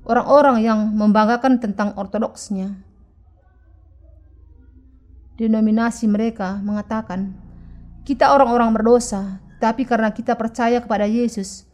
orang-orang 0.06 0.62
yang 0.62 0.80
membanggakan 0.90 1.62
tentang 1.62 1.94
ortodoksnya. 1.94 2.74
Denominasi 5.38 6.06
mereka 6.06 6.60
mengatakan, 6.60 7.34
kita 8.02 8.34
orang-orang 8.34 8.74
berdosa, 8.74 9.42
tapi 9.62 9.86
karena 9.86 10.10
kita 10.10 10.34
percaya 10.34 10.82
kepada 10.82 11.06
Yesus, 11.06 11.66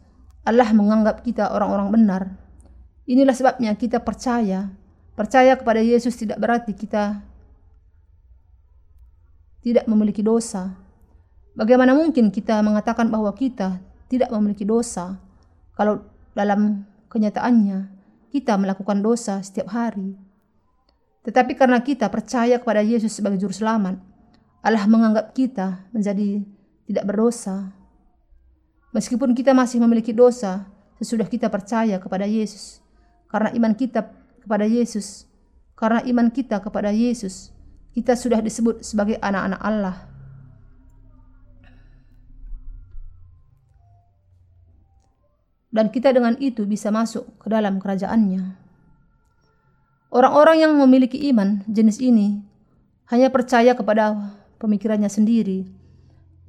Allah 0.45 0.69
menganggap 0.71 1.21
kita 1.25 1.49
orang-orang 1.51 1.89
benar. 1.93 2.21
Inilah 3.09 3.33
sebabnya 3.33 3.73
kita 3.73 4.01
percaya. 4.01 4.69
Percaya 5.17 5.57
kepada 5.59 5.83
Yesus 5.83 6.15
tidak 6.15 6.39
berarti 6.39 6.71
kita 6.71 7.19
tidak 9.59 9.83
memiliki 9.89 10.23
dosa. 10.23 10.79
Bagaimana 11.57 11.91
mungkin 11.91 12.31
kita 12.31 12.63
mengatakan 12.63 13.11
bahwa 13.11 13.35
kita 13.35 13.83
tidak 14.07 14.31
memiliki 14.31 14.63
dosa 14.63 15.19
kalau 15.75 16.07
dalam 16.31 16.87
kenyataannya 17.11 17.98
kita 18.29 18.55
melakukan 18.55 19.01
dosa 19.01 19.41
setiap 19.41 19.73
hari? 19.73 20.15
Tetapi 21.25 21.53
karena 21.53 21.83
kita 21.83 22.07
percaya 22.07 22.57
kepada 22.57 22.79
Yesus 22.81 23.13
sebagai 23.13 23.37
juru 23.37 23.51
selamat, 23.51 23.99
Allah 24.65 24.85
menganggap 24.89 25.35
kita 25.35 25.85
menjadi 25.93 26.41
tidak 26.89 27.05
berdosa. 27.05 27.75
Meskipun 28.89 29.37
kita 29.37 29.53
masih 29.53 29.77
memiliki 29.77 30.09
dosa 30.09 30.65
sesudah 30.97 31.29
kita 31.29 31.45
percaya 31.53 32.01
kepada 32.01 32.25
Yesus, 32.25 32.81
karena 33.29 33.53
iman 33.53 33.77
kita 33.77 34.09
kepada 34.41 34.65
Yesus, 34.65 35.29
karena 35.77 36.01
iman 36.09 36.33
kita 36.33 36.57
kepada 36.57 36.89
Yesus, 36.89 37.53
kita 37.93 38.17
sudah 38.17 38.41
disebut 38.41 38.81
sebagai 38.81 39.21
anak-anak 39.21 39.61
Allah. 39.61 40.08
Dan 45.69 45.93
kita 45.93 46.09
dengan 46.09 46.33
itu 46.41 46.65
bisa 46.65 46.89
masuk 46.89 47.29
ke 47.37 47.47
dalam 47.49 47.77
kerajaannya. 47.77 48.57
Orang-orang 50.09 50.65
yang 50.65 50.73
memiliki 50.73 51.29
iman 51.29 51.61
jenis 51.69 52.01
ini 52.01 52.41
hanya 53.13 53.29
percaya 53.29 53.77
kepada 53.77 54.33
pemikirannya 54.57 55.09
sendiri. 55.09 55.69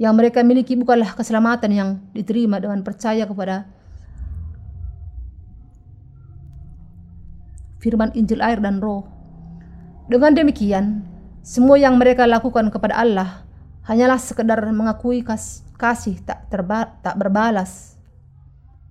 Yang 0.00 0.14
mereka 0.16 0.40
miliki 0.40 0.72
bukanlah 0.80 1.12
keselamatan 1.12 1.70
yang 1.76 1.90
diterima 2.16 2.56
dengan 2.56 2.80
percaya 2.80 3.28
kepada 3.28 3.68
firman 7.80 8.12
Injil 8.16 8.40
air 8.40 8.61
dan 8.61 8.80
roh. 8.80 9.04
Dengan 10.09 10.33
demikian, 10.33 11.04
semua 11.44 11.76
yang 11.76 11.96
mereka 11.96 12.28
lakukan 12.28 12.68
kepada 12.68 12.96
Allah 12.96 13.44
hanyalah 13.88 14.20
sekedar 14.20 14.61
mengakui 14.72 15.24
kas 15.24 15.64
kasih 15.80 16.20
tak, 16.24 16.48
tak 17.00 17.14
berbalas 17.16 17.89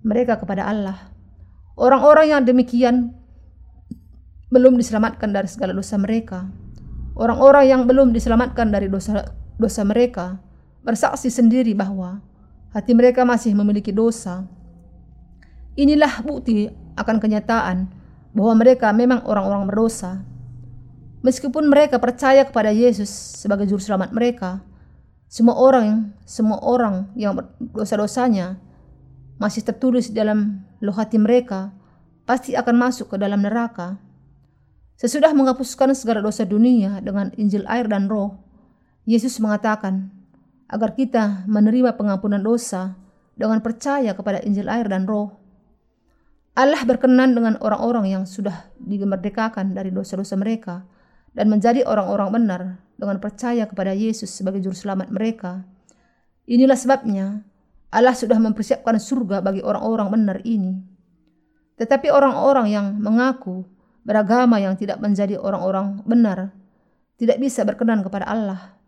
mereka 0.00 0.40
kepada 0.40 0.66
Allah. 0.66 1.12
Orang-orang 1.76 2.32
yang 2.36 2.42
demikian 2.44 3.16
belum 4.50 4.76
diselamatkan 4.76 5.30
dari 5.30 5.46
segala 5.46 5.72
dosa 5.72 5.96
mereka. 5.96 6.50
Orang-orang 7.14 7.64
yang 7.68 7.82
belum 7.86 8.10
diselamatkan 8.10 8.72
dari 8.72 8.90
dosa 8.90 9.24
dosa 9.60 9.84
mereka 9.84 10.40
bersaksi 10.80 11.28
sendiri 11.28 11.76
bahwa 11.76 12.24
hati 12.72 12.96
mereka 12.96 13.22
masih 13.28 13.52
memiliki 13.52 13.92
dosa. 13.92 14.48
Inilah 15.76 16.24
bukti 16.24 16.68
akan 16.96 17.16
kenyataan 17.20 17.88
bahwa 18.34 18.52
mereka 18.58 18.90
memang 18.90 19.22
orang-orang 19.24 19.68
berdosa. 19.70 20.24
Meskipun 21.20 21.68
mereka 21.68 22.00
percaya 22.00 22.48
kepada 22.48 22.72
Yesus 22.72 23.12
sebagai 23.44 23.68
juru 23.68 23.80
selamat 23.80 24.10
mereka, 24.16 24.64
semua 25.28 25.54
orang 25.60 26.16
semua 26.24 26.58
orang 26.64 27.12
yang 27.12 27.36
dosa-dosanya 27.60 28.56
masih 29.40 29.64
tertulis 29.64 30.12
dalam 30.12 30.60
loh 30.84 30.92
hati 30.92 31.16
mereka 31.16 31.72
pasti 32.28 32.52
akan 32.52 32.76
masuk 32.76 33.10
ke 33.10 33.16
dalam 33.16 33.40
neraka. 33.40 33.96
Sesudah 35.00 35.32
menghapuskan 35.32 35.96
segala 35.96 36.20
dosa 36.20 36.44
dunia 36.44 37.00
dengan 37.00 37.32
Injil 37.40 37.64
air 37.64 37.88
dan 37.88 38.06
roh, 38.06 38.36
Yesus 39.08 39.40
mengatakan 39.40 40.12
agar 40.68 40.92
kita 40.92 41.48
menerima 41.48 41.96
pengampunan 41.96 42.38
dosa 42.38 42.94
dengan 43.34 43.64
percaya 43.64 44.12
kepada 44.12 44.44
Injil 44.44 44.68
air 44.68 44.86
dan 44.86 45.08
roh. 45.08 45.32
Allah 46.52 46.84
berkenan 46.84 47.32
dengan 47.32 47.56
orang-orang 47.64 48.12
yang 48.12 48.24
sudah 48.28 48.68
dimerdekakan 48.76 49.72
dari 49.72 49.88
dosa-dosa 49.88 50.36
mereka 50.36 50.84
dan 51.32 51.48
menjadi 51.48 51.88
orang-orang 51.88 52.28
benar 52.30 52.62
dengan 53.00 53.16
percaya 53.16 53.64
kepada 53.64 53.96
Yesus 53.96 54.28
sebagai 54.28 54.60
juru 54.60 54.76
selamat 54.76 55.08
mereka. 55.08 55.64
Inilah 56.44 56.76
sebabnya 56.76 57.40
Allah 57.90 58.14
sudah 58.14 58.38
mempersiapkan 58.38 58.96
surga 58.98 59.42
bagi 59.42 59.62
orang-orang 59.62 60.08
benar 60.10 60.38
ini. 60.46 60.78
Tetapi 61.74 62.10
orang-orang 62.10 62.66
yang 62.70 62.86
mengaku 62.96 63.66
beragama 64.06 64.62
yang 64.62 64.78
tidak 64.78 65.02
menjadi 65.02 65.36
orang-orang 65.36 66.00
benar 66.06 66.54
tidak 67.18 67.36
bisa 67.42 67.66
berkenan 67.66 68.00
kepada 68.00 68.24
Allah. 68.24 68.78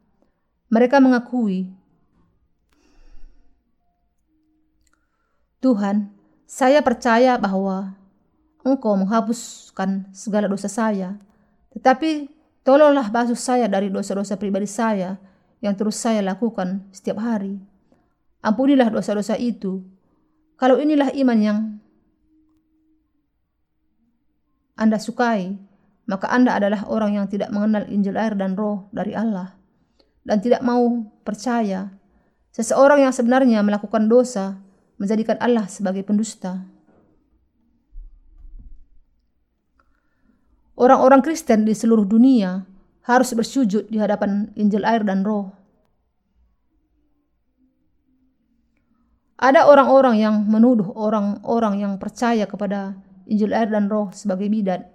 Mereka 0.73 1.03
mengakui, 1.05 1.69
Tuhan, 5.61 6.09
saya 6.49 6.81
percaya 6.81 7.37
bahwa 7.37 7.93
Engkau 8.63 8.95
menghapuskan 8.97 10.09
segala 10.15 10.47
dosa 10.47 10.71
saya 10.71 11.19
tetapi 11.73 12.29
tolonglah 12.63 13.09
basuh 13.09 13.39
saya 13.39 13.67
dari 13.67 13.89
dosa-dosa 13.89 14.37
pribadi 14.37 14.69
saya 14.69 15.17
yang 15.65 15.73
terus 15.73 15.97
saya 15.97 16.21
lakukan 16.21 16.85
setiap 16.93 17.21
hari. 17.23 17.57
Ampunilah 18.43 18.91
dosa-dosa 18.91 19.39
itu. 19.39 19.87
Kalau 20.59 20.79
inilah 20.79 21.15
iman 21.15 21.39
yang 21.39 21.59
Anda 24.75 24.99
sukai, 24.99 25.55
maka 26.11 26.27
Anda 26.27 26.59
adalah 26.59 26.87
orang 26.91 27.15
yang 27.23 27.27
tidak 27.31 27.55
mengenal 27.55 27.87
Injil 27.87 28.19
air 28.19 28.35
dan 28.35 28.59
roh 28.59 28.91
dari 28.91 29.15
Allah 29.15 29.63
dan 30.27 30.39
tidak 30.43 30.63
mau 30.63 31.07
percaya. 31.23 31.95
Seseorang 32.53 33.07
yang 33.07 33.15
sebenarnya 33.15 33.65
melakukan 33.65 34.07
dosa 34.11 34.61
menjadikan 35.01 35.41
Allah 35.41 35.67
sebagai 35.67 36.05
pendusta. 36.05 36.63
Orang-orang 40.77 41.23
Kristen 41.23 41.63
di 41.63 41.73
seluruh 41.77 42.05
dunia 42.05 42.67
harus 43.07 43.31
bersujud 43.33 43.87
di 43.89 43.99
hadapan 44.03 44.51
Injil 44.59 44.83
air 44.83 45.07
dan 45.07 45.23
roh. 45.23 45.62
Ada 49.43 49.67
orang-orang 49.67 50.23
yang 50.23 50.47
menuduh 50.47 50.95
orang-orang 50.95 51.83
yang 51.83 51.93
percaya 51.99 52.47
kepada 52.47 52.95
Injil 53.27 53.51
air 53.51 53.67
dan 53.67 53.91
roh 53.91 54.15
sebagai 54.15 54.47
bidat. 54.47 54.87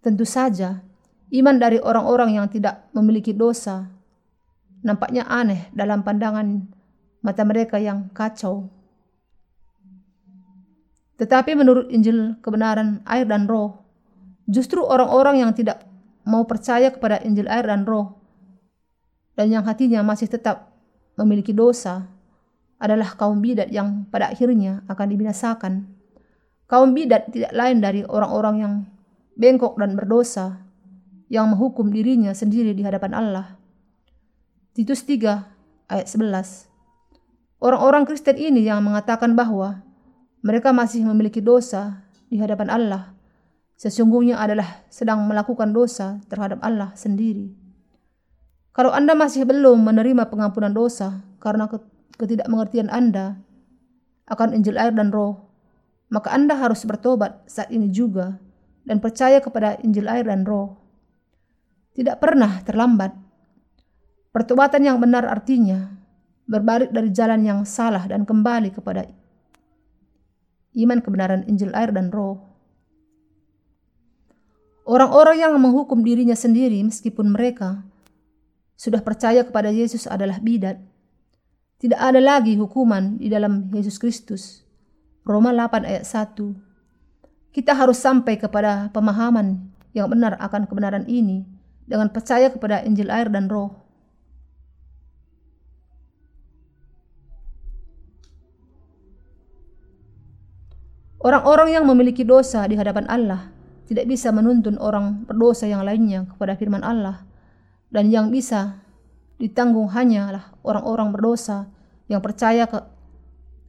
Tentu 0.00 0.24
saja, 0.24 0.80
iman 1.28 1.56
dari 1.60 1.76
orang-orang 1.76 2.40
yang 2.40 2.48
tidak 2.48 2.88
memiliki 2.96 3.36
dosa 3.36 3.84
nampaknya 4.80 5.28
aneh 5.28 5.68
dalam 5.76 6.00
pandangan 6.00 6.64
mata 7.20 7.44
mereka 7.44 7.76
yang 7.76 8.08
kacau. 8.16 8.72
Tetapi 11.20 11.52
menurut 11.52 11.92
Injil 11.92 12.40
kebenaran 12.40 13.04
air 13.04 13.28
dan 13.28 13.44
roh, 13.44 13.76
justru 14.48 14.80
orang-orang 14.80 15.44
yang 15.44 15.52
tidak 15.52 15.84
mau 16.24 16.48
percaya 16.48 16.88
kepada 16.88 17.20
Injil 17.20 17.44
air 17.44 17.68
dan 17.68 17.84
roh 17.84 18.16
dan 19.36 19.52
yang 19.52 19.64
hatinya 19.64 20.04
masih 20.04 20.28
tetap 20.28 20.69
memiliki 21.20 21.52
dosa 21.52 22.08
adalah 22.80 23.12
kaum 23.14 23.44
bidat 23.44 23.68
yang 23.68 24.08
pada 24.08 24.32
akhirnya 24.32 24.80
akan 24.88 25.06
dibinasakan. 25.12 25.72
Kaum 26.64 26.96
bidat 26.96 27.28
tidak 27.28 27.52
lain 27.52 27.84
dari 27.84 28.00
orang-orang 28.08 28.56
yang 28.56 28.74
bengkok 29.36 29.76
dan 29.76 29.94
berdosa 29.94 30.64
yang 31.28 31.52
menghukum 31.52 31.92
dirinya 31.92 32.32
sendiri 32.32 32.72
di 32.72 32.82
hadapan 32.82 33.12
Allah. 33.12 33.46
Titus 34.72 35.04
3 35.04 35.92
ayat 35.92 36.06
11 36.08 36.70
Orang-orang 37.60 38.08
Kristen 38.08 38.40
ini 38.40 38.64
yang 38.64 38.80
mengatakan 38.80 39.36
bahwa 39.36 39.84
mereka 40.40 40.72
masih 40.72 41.04
memiliki 41.04 41.44
dosa 41.44 42.00
di 42.32 42.40
hadapan 42.40 42.72
Allah, 42.72 43.12
sesungguhnya 43.76 44.40
adalah 44.40 44.88
sedang 44.88 45.28
melakukan 45.28 45.68
dosa 45.68 46.16
terhadap 46.32 46.64
Allah 46.64 46.96
sendiri. 46.96 47.59
Kalau 48.80 48.96
Anda 48.96 49.12
masih 49.12 49.44
belum 49.44 49.76
menerima 49.84 50.32
pengampunan 50.32 50.72
dosa 50.72 51.20
karena 51.36 51.68
ketidakmengertian 52.16 52.88
Anda 52.88 53.36
akan 54.24 54.56
Injil 54.56 54.80
air 54.80 54.96
dan 54.96 55.12
roh, 55.12 55.36
maka 56.08 56.32
Anda 56.32 56.56
harus 56.56 56.88
bertobat 56.88 57.44
saat 57.44 57.68
ini 57.68 57.92
juga 57.92 58.40
dan 58.88 59.04
percaya 59.04 59.36
kepada 59.44 59.76
Injil 59.84 60.08
air 60.08 60.24
dan 60.24 60.48
roh. 60.48 60.80
Tidak 61.92 62.16
pernah 62.24 62.64
terlambat. 62.64 63.12
Pertobatan 64.32 64.80
yang 64.80 64.96
benar 64.96 65.28
artinya 65.28 66.00
berbalik 66.48 66.88
dari 66.88 67.12
jalan 67.12 67.44
yang 67.44 67.60
salah 67.68 68.08
dan 68.08 68.24
kembali 68.24 68.72
kepada 68.72 69.04
iman 70.72 71.04
kebenaran 71.04 71.44
Injil 71.52 71.76
air 71.76 71.92
dan 71.92 72.08
roh. 72.08 72.48
Orang-orang 74.88 75.36
yang 75.36 75.52
menghukum 75.60 76.00
dirinya 76.00 76.32
sendiri 76.32 76.80
meskipun 76.80 77.28
mereka 77.28 77.84
sudah 78.80 79.04
percaya 79.04 79.44
kepada 79.44 79.68
Yesus 79.68 80.08
adalah 80.08 80.40
bidat. 80.40 80.80
Tidak 81.84 82.00
ada 82.00 82.16
lagi 82.16 82.56
hukuman 82.56 83.20
di 83.20 83.28
dalam 83.28 83.68
Yesus 83.76 84.00
Kristus. 84.00 84.64
Roma 85.20 85.52
8 85.52 85.84
ayat 85.84 86.08
1. 86.08 87.52
Kita 87.52 87.76
harus 87.76 88.00
sampai 88.00 88.40
kepada 88.40 88.88
pemahaman 88.88 89.68
yang 89.92 90.08
benar 90.08 90.40
akan 90.40 90.64
kebenaran 90.64 91.04
ini 91.04 91.44
dengan 91.84 92.08
percaya 92.08 92.48
kepada 92.48 92.80
Injil 92.80 93.12
air 93.12 93.28
dan 93.28 93.52
roh. 93.52 93.76
Orang-orang 101.20 101.76
yang 101.76 101.84
memiliki 101.84 102.24
dosa 102.24 102.64
di 102.64 102.80
hadapan 102.80 103.04
Allah 103.12 103.52
tidak 103.84 104.08
bisa 104.08 104.32
menuntun 104.32 104.80
orang 104.80 105.28
berdosa 105.28 105.68
yang 105.68 105.84
lainnya 105.84 106.24
kepada 106.32 106.56
firman 106.56 106.80
Allah 106.80 107.28
dan 107.90 108.08
yang 108.10 108.30
bisa 108.30 108.80
ditanggung 109.36 109.90
hanyalah 109.90 110.54
orang-orang 110.62 111.10
berdosa 111.10 111.70
yang 112.06 112.22
percaya 112.22 112.66
ke 112.66 112.78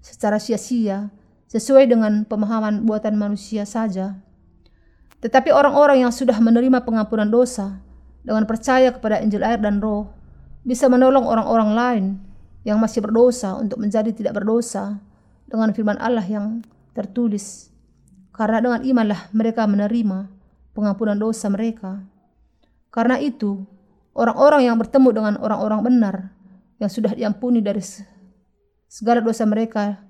secara 0.01 0.41
sia-sia 0.41 1.13
sesuai 1.49 1.89
dengan 1.89 2.25
pemahaman 2.25 2.87
buatan 2.87 3.17
manusia 3.17 3.67
saja. 3.67 4.17
Tetapi 5.21 5.53
orang-orang 5.53 6.01
yang 6.07 6.13
sudah 6.13 6.37
menerima 6.41 6.81
pengampunan 6.81 7.29
dosa 7.29 7.77
dengan 8.25 8.45
percaya 8.49 8.89
kepada 8.89 9.21
Injil 9.21 9.45
air 9.45 9.61
dan 9.61 9.77
roh 9.77 10.09
bisa 10.65 10.89
menolong 10.89 11.25
orang-orang 11.25 11.71
lain 11.73 12.05
yang 12.61 12.77
masih 12.77 13.01
berdosa 13.01 13.57
untuk 13.57 13.81
menjadi 13.81 14.13
tidak 14.13 14.37
berdosa 14.41 15.01
dengan 15.49 15.73
firman 15.73 15.97
Allah 15.97 16.25
yang 16.25 16.61
tertulis. 16.93 17.69
Karena 18.31 18.61
dengan 18.61 18.81
imanlah 18.81 19.29
mereka 19.33 19.65
menerima 19.65 20.29
pengampunan 20.71 21.17
dosa 21.17 21.51
mereka. 21.51 22.01
Karena 22.89 23.19
itu, 23.19 23.65
orang-orang 24.15 24.67
yang 24.67 24.77
bertemu 24.79 25.09
dengan 25.15 25.33
orang-orang 25.39 25.81
benar 25.83 26.15
yang 26.81 26.89
sudah 26.91 27.13
diampuni 27.13 27.61
dari 27.61 27.79
segala 28.91 29.23
dosa 29.23 29.47
mereka 29.47 30.01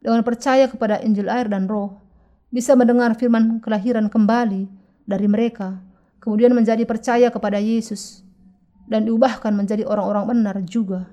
dengan 0.00 0.24
percaya 0.24 0.64
kepada 0.64 1.02
Injil 1.04 1.28
air 1.28 1.46
dan 1.50 1.68
roh, 1.68 2.00
bisa 2.48 2.72
mendengar 2.72 3.12
firman 3.14 3.60
kelahiran 3.60 4.08
kembali 4.08 4.64
dari 5.04 5.26
mereka, 5.28 5.76
kemudian 6.24 6.56
menjadi 6.56 6.82
percaya 6.88 7.28
kepada 7.28 7.60
Yesus, 7.60 8.24
dan 8.88 9.04
diubahkan 9.04 9.52
menjadi 9.52 9.84
orang-orang 9.84 10.24
benar 10.32 10.56
juga. 10.64 11.04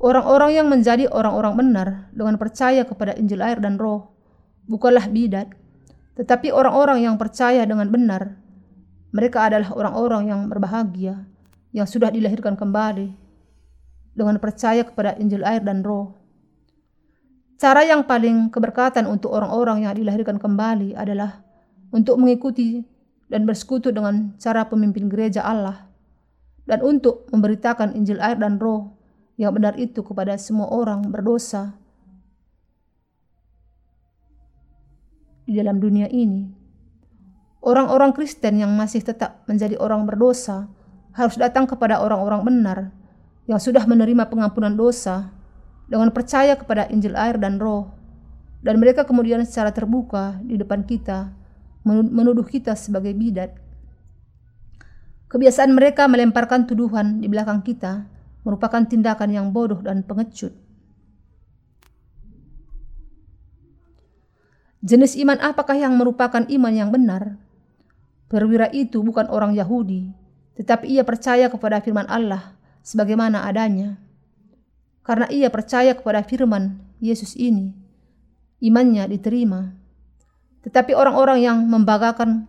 Orang-orang 0.00 0.56
yang 0.56 0.66
menjadi 0.72 1.12
orang-orang 1.12 1.54
benar 1.60 1.88
dengan 2.16 2.40
percaya 2.40 2.88
kepada 2.88 3.12
Injil 3.20 3.44
air 3.44 3.60
dan 3.60 3.76
roh 3.76 4.16
bukanlah 4.64 5.04
bidat, 5.12 5.52
tetapi 6.20 6.52
orang-orang 6.52 7.08
yang 7.08 7.16
percaya 7.16 7.64
dengan 7.64 7.88
benar. 7.88 8.36
Mereka 9.16 9.40
adalah 9.40 9.72
orang-orang 9.72 10.28
yang 10.28 10.40
berbahagia, 10.52 11.24
yang 11.72 11.88
sudah 11.88 12.12
dilahirkan 12.12 12.60
kembali 12.60 13.08
dengan 14.12 14.36
percaya 14.36 14.84
kepada 14.84 15.16
Injil 15.16 15.40
air 15.48 15.64
dan 15.64 15.80
roh. 15.80 16.20
Cara 17.56 17.88
yang 17.88 18.04
paling 18.04 18.52
keberkatan 18.52 19.08
untuk 19.08 19.32
orang-orang 19.32 19.88
yang 19.88 19.96
dilahirkan 19.96 20.36
kembali 20.36 20.92
adalah 20.92 21.40
untuk 21.88 22.20
mengikuti 22.20 22.84
dan 23.32 23.48
bersekutu 23.48 23.88
dengan 23.88 24.36
cara 24.36 24.68
pemimpin 24.68 25.08
gereja 25.08 25.40
Allah 25.40 25.88
dan 26.68 26.84
untuk 26.84 27.24
memberitakan 27.32 27.96
Injil 27.96 28.20
air 28.20 28.36
dan 28.36 28.60
roh 28.60 28.92
yang 29.40 29.56
benar 29.56 29.72
itu 29.80 30.04
kepada 30.04 30.36
semua 30.36 30.68
orang 30.68 31.08
berdosa 31.08 31.79
di 35.50 35.58
dalam 35.58 35.82
dunia 35.82 36.06
ini. 36.06 36.46
Orang-orang 37.58 38.14
Kristen 38.14 38.62
yang 38.62 38.70
masih 38.78 39.02
tetap 39.02 39.42
menjadi 39.50 39.74
orang 39.82 40.06
berdosa 40.06 40.70
harus 41.10 41.34
datang 41.34 41.66
kepada 41.66 41.98
orang-orang 41.98 42.46
benar 42.46 42.78
yang 43.50 43.58
sudah 43.58 43.82
menerima 43.82 44.30
pengampunan 44.30 44.78
dosa 44.78 45.34
dengan 45.90 46.14
percaya 46.14 46.54
kepada 46.54 46.86
Injil 46.86 47.18
air 47.18 47.34
dan 47.34 47.58
roh. 47.58 47.90
Dan 48.62 48.78
mereka 48.78 49.02
kemudian 49.02 49.42
secara 49.42 49.74
terbuka 49.74 50.38
di 50.46 50.54
depan 50.54 50.86
kita 50.86 51.34
menuduh 51.82 52.46
kita 52.46 52.78
sebagai 52.78 53.10
bidat. 53.16 53.56
Kebiasaan 55.32 55.74
mereka 55.74 56.06
melemparkan 56.06 56.68
tuduhan 56.68 57.18
di 57.18 57.26
belakang 57.26 57.64
kita 57.66 58.06
merupakan 58.46 58.84
tindakan 58.86 59.30
yang 59.34 59.46
bodoh 59.50 59.80
dan 59.82 60.04
pengecut. 60.06 60.69
Jenis 64.80 65.12
iman 65.20 65.36
apakah 65.44 65.76
yang 65.76 65.92
merupakan 66.00 66.40
iman 66.40 66.72
yang 66.72 66.88
benar? 66.88 67.36
Perwira 68.32 68.72
itu 68.72 69.04
bukan 69.04 69.28
orang 69.28 69.52
Yahudi, 69.52 70.08
tetapi 70.56 70.88
ia 70.88 71.04
percaya 71.04 71.52
kepada 71.52 71.84
firman 71.84 72.08
Allah 72.08 72.56
sebagaimana 72.80 73.44
adanya. 73.44 74.00
Karena 75.04 75.28
ia 75.28 75.52
percaya 75.52 75.92
kepada 75.92 76.24
firman 76.24 76.80
Yesus 77.02 77.36
ini, 77.36 77.76
imannya 78.64 79.04
diterima. 79.10 79.76
Tetapi 80.64 80.92
orang-orang 80.96 81.38
yang 81.40 81.58
membanggakan 81.64 82.48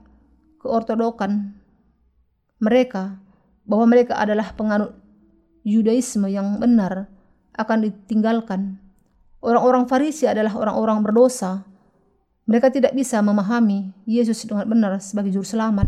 keortodokan 0.60 1.58
mereka 2.62 3.18
bahwa 3.66 3.90
mereka 3.90 4.20
adalah 4.20 4.54
penganut 4.54 4.94
Yudaisme 5.66 6.30
yang 6.30 6.62
benar 6.62 7.10
akan 7.58 7.90
ditinggalkan. 7.90 8.78
Orang-orang 9.42 9.90
Farisi 9.90 10.30
adalah 10.30 10.54
orang-orang 10.54 11.02
berdosa. 11.02 11.66
Mereka 12.50 12.74
tidak 12.74 12.98
bisa 12.98 13.22
memahami 13.22 13.94
Yesus 14.10 14.44
dengan 14.46 14.66
benar 14.66 14.98
sebagai 14.98 15.30
juru 15.30 15.46
selamat. 15.46 15.88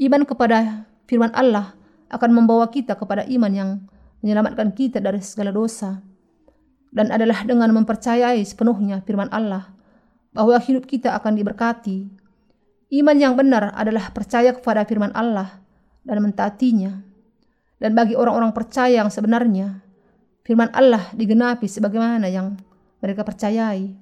Iman 0.00 0.24
kepada 0.24 0.88
firman 1.04 1.30
Allah 1.36 1.76
akan 2.08 2.30
membawa 2.32 2.68
kita 2.72 2.96
kepada 2.96 3.28
iman 3.28 3.52
yang 3.52 3.70
menyelamatkan 4.24 4.72
kita 4.72 4.98
dari 4.98 5.20
segala 5.20 5.52
dosa. 5.52 6.00
Dan 6.92 7.08
adalah 7.08 7.44
dengan 7.48 7.72
mempercayai 7.72 8.40
sepenuhnya 8.44 9.00
firman 9.04 9.32
Allah 9.32 9.72
bahwa 10.32 10.56
hidup 10.60 10.84
kita 10.88 11.12
akan 11.16 11.36
diberkati. 11.36 12.08
Iman 12.92 13.16
yang 13.16 13.32
benar 13.36 13.72
adalah 13.72 14.12
percaya 14.12 14.52
kepada 14.52 14.84
firman 14.84 15.12
Allah 15.16 15.60
dan 16.04 16.20
mentaatinya. 16.20 17.00
Dan 17.80 17.96
bagi 17.96 18.12
orang-orang 18.12 18.52
percaya 18.52 19.00
yang 19.00 19.08
sebenarnya, 19.08 19.80
firman 20.44 20.68
Allah 20.76 21.08
digenapi 21.16 21.64
sebagaimana 21.64 22.28
yang 22.28 22.60
mereka 23.00 23.24
percayai. 23.24 24.01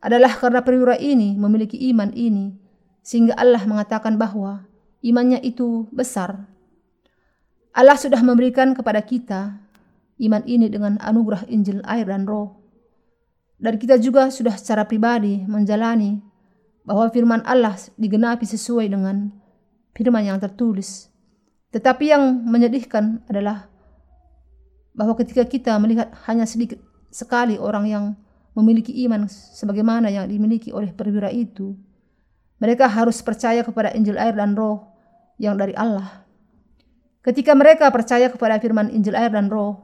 Adalah 0.00 0.32
karena 0.40 0.64
perwira 0.64 0.96
ini 0.96 1.36
memiliki 1.36 1.76
iman 1.92 2.08
ini, 2.16 2.56
sehingga 3.04 3.36
Allah 3.36 3.60
mengatakan 3.68 4.16
bahwa 4.16 4.64
imannya 5.04 5.40
itu 5.44 5.88
besar. 5.92 6.48
Allah 7.76 8.00
sudah 8.00 8.20
memberikan 8.24 8.72
kepada 8.72 9.04
kita 9.04 9.60
iman 10.20 10.42
ini 10.44 10.68
dengan 10.68 10.96
anugerah 11.00 11.48
Injil 11.48 11.84
air 11.84 12.08
dan 12.08 12.24
roh. 12.24 12.60
Dan 13.60 13.76
kita 13.76 14.00
juga 14.00 14.32
sudah 14.32 14.56
secara 14.56 14.88
pribadi 14.88 15.44
menjalani 15.44 16.20
bahwa 16.84 17.12
firman 17.12 17.44
Allah 17.44 17.76
digenapi 18.00 18.48
sesuai 18.48 18.88
dengan 18.88 19.28
firman 19.92 20.24
yang 20.24 20.40
tertulis. 20.40 21.12
Tetapi 21.70 22.04
yang 22.08 22.40
menyedihkan 22.48 23.20
adalah 23.28 23.68
bahwa 24.96 25.14
ketika 25.20 25.46
kita 25.46 25.76
melihat 25.78 26.10
hanya 26.26 26.48
sedikit 26.48 26.80
sekali 27.12 27.60
orang 27.60 27.84
yang 27.86 28.04
memiliki 28.54 28.90
iman 29.06 29.26
sebagaimana 29.30 30.10
yang 30.10 30.26
dimiliki 30.26 30.74
oleh 30.74 30.90
perwira 30.90 31.30
itu, 31.30 31.74
mereka 32.60 32.90
harus 32.90 33.22
percaya 33.24 33.64
kepada 33.64 33.94
Injil 33.96 34.20
air 34.20 34.36
dan 34.36 34.52
roh 34.52 34.84
yang 35.40 35.56
dari 35.56 35.72
Allah. 35.72 36.28
Ketika 37.24 37.56
mereka 37.56 37.88
percaya 37.88 38.28
kepada 38.28 38.60
firman 38.60 38.92
Injil 38.92 39.16
air 39.16 39.32
dan 39.32 39.48
roh, 39.48 39.80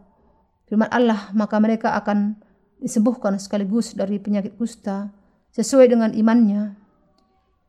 firman 0.68 0.88
Allah, 0.92 1.32
maka 1.32 1.56
mereka 1.60 1.96
akan 1.96 2.36
disembuhkan 2.80 3.40
sekaligus 3.40 3.96
dari 3.96 4.20
penyakit 4.20 4.56
kusta 4.60 5.08
sesuai 5.56 5.88
dengan 5.88 6.12
imannya. 6.12 6.76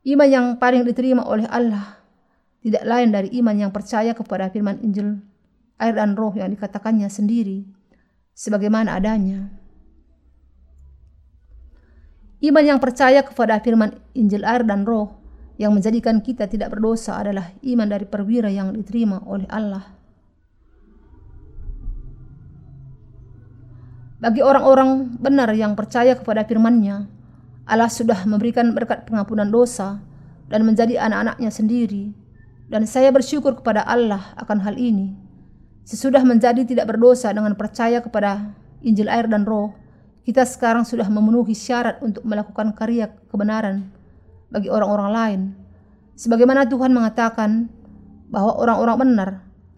Iman 0.08 0.28
yang 0.28 0.45
paling 0.60 0.88
diterima 0.88 1.24
oleh 1.28 1.48
Allah 1.52 2.00
tidak 2.64 2.84
lain 2.84 3.16
dari 3.16 3.30
iman 3.39 3.56
yang 3.56 3.72
percaya 3.72 4.12
kepada 4.12 4.52
firman 4.52 4.84
Injil, 4.84 5.24
air 5.80 5.93
dan 5.95 6.20
roh 6.20 6.36
yang 6.36 6.52
dikatakannya 6.52 7.08
sendiri, 7.08 7.64
sebagaimana 8.36 9.00
adanya. 9.00 9.48
Iman 12.38 12.62
yang 12.62 12.78
percaya 12.78 13.26
kepada 13.26 13.58
firman 13.58 13.98
Injil 14.14 14.46
air 14.46 14.62
dan 14.62 14.86
roh 14.86 15.18
yang 15.58 15.74
menjadikan 15.74 16.22
kita 16.22 16.46
tidak 16.46 16.70
berdosa 16.78 17.18
adalah 17.18 17.50
iman 17.66 17.90
dari 17.90 18.06
perwira 18.06 18.46
yang 18.46 18.78
diterima 18.78 19.26
oleh 19.26 19.50
Allah. 19.50 19.90
Bagi 24.22 24.42
orang-orang 24.42 25.18
benar 25.18 25.50
yang 25.58 25.74
percaya 25.74 26.14
kepada 26.14 26.46
firman-Nya, 26.46 27.10
Allah 27.66 27.90
sudah 27.90 28.22
memberikan 28.30 28.70
berkat 28.74 29.10
pengampunan 29.10 29.50
dosa 29.50 30.02
dan 30.46 30.62
menjadi 30.62 30.98
anak-anaknya 31.02 31.50
sendiri 31.50 32.14
dan 32.68 32.86
saya 32.86 33.10
bersyukur 33.10 33.58
kepada 33.58 33.82
Allah 33.82 34.38
akan 34.38 34.62
hal 34.62 34.76
ini. 34.76 35.16
Sesudah 35.88 36.22
menjadi 36.22 36.68
tidak 36.68 36.92
berdosa 36.92 37.32
dengan 37.32 37.56
percaya 37.56 38.04
kepada 38.04 38.54
Injil 38.84 39.08
air 39.08 39.26
dan 39.26 39.48
roh, 39.48 39.72
kita 40.28 40.44
sekarang 40.44 40.84
sudah 40.84 41.08
memenuhi 41.08 41.56
syarat 41.56 42.04
untuk 42.04 42.28
melakukan 42.28 42.76
karya 42.76 43.08
kebenaran 43.32 43.88
bagi 44.52 44.68
orang-orang 44.68 45.10
lain. 45.16 45.42
Sebagaimana 46.20 46.68
Tuhan 46.68 46.92
mengatakan 46.92 47.72
bahwa 48.28 48.60
orang-orang 48.60 48.98
benar 49.00 49.30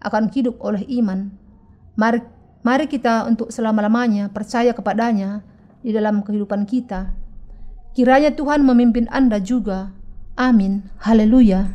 akan 0.02 0.26
hidup 0.34 0.58
oleh 0.58 0.82
iman. 0.98 1.30
Mari 1.94 2.18
Mari 2.60 2.92
kita 2.92 3.24
untuk 3.24 3.48
selama-lamanya 3.48 4.28
percaya 4.28 4.76
kepadanya 4.76 5.40
di 5.80 5.96
dalam 5.96 6.20
kehidupan 6.20 6.68
kita. 6.68 7.08
Kiranya 7.96 8.36
Tuhan 8.36 8.60
memimpin 8.68 9.08
Anda 9.08 9.40
juga. 9.40 9.96
Amin. 10.36 10.84
Haleluya. 11.00 11.72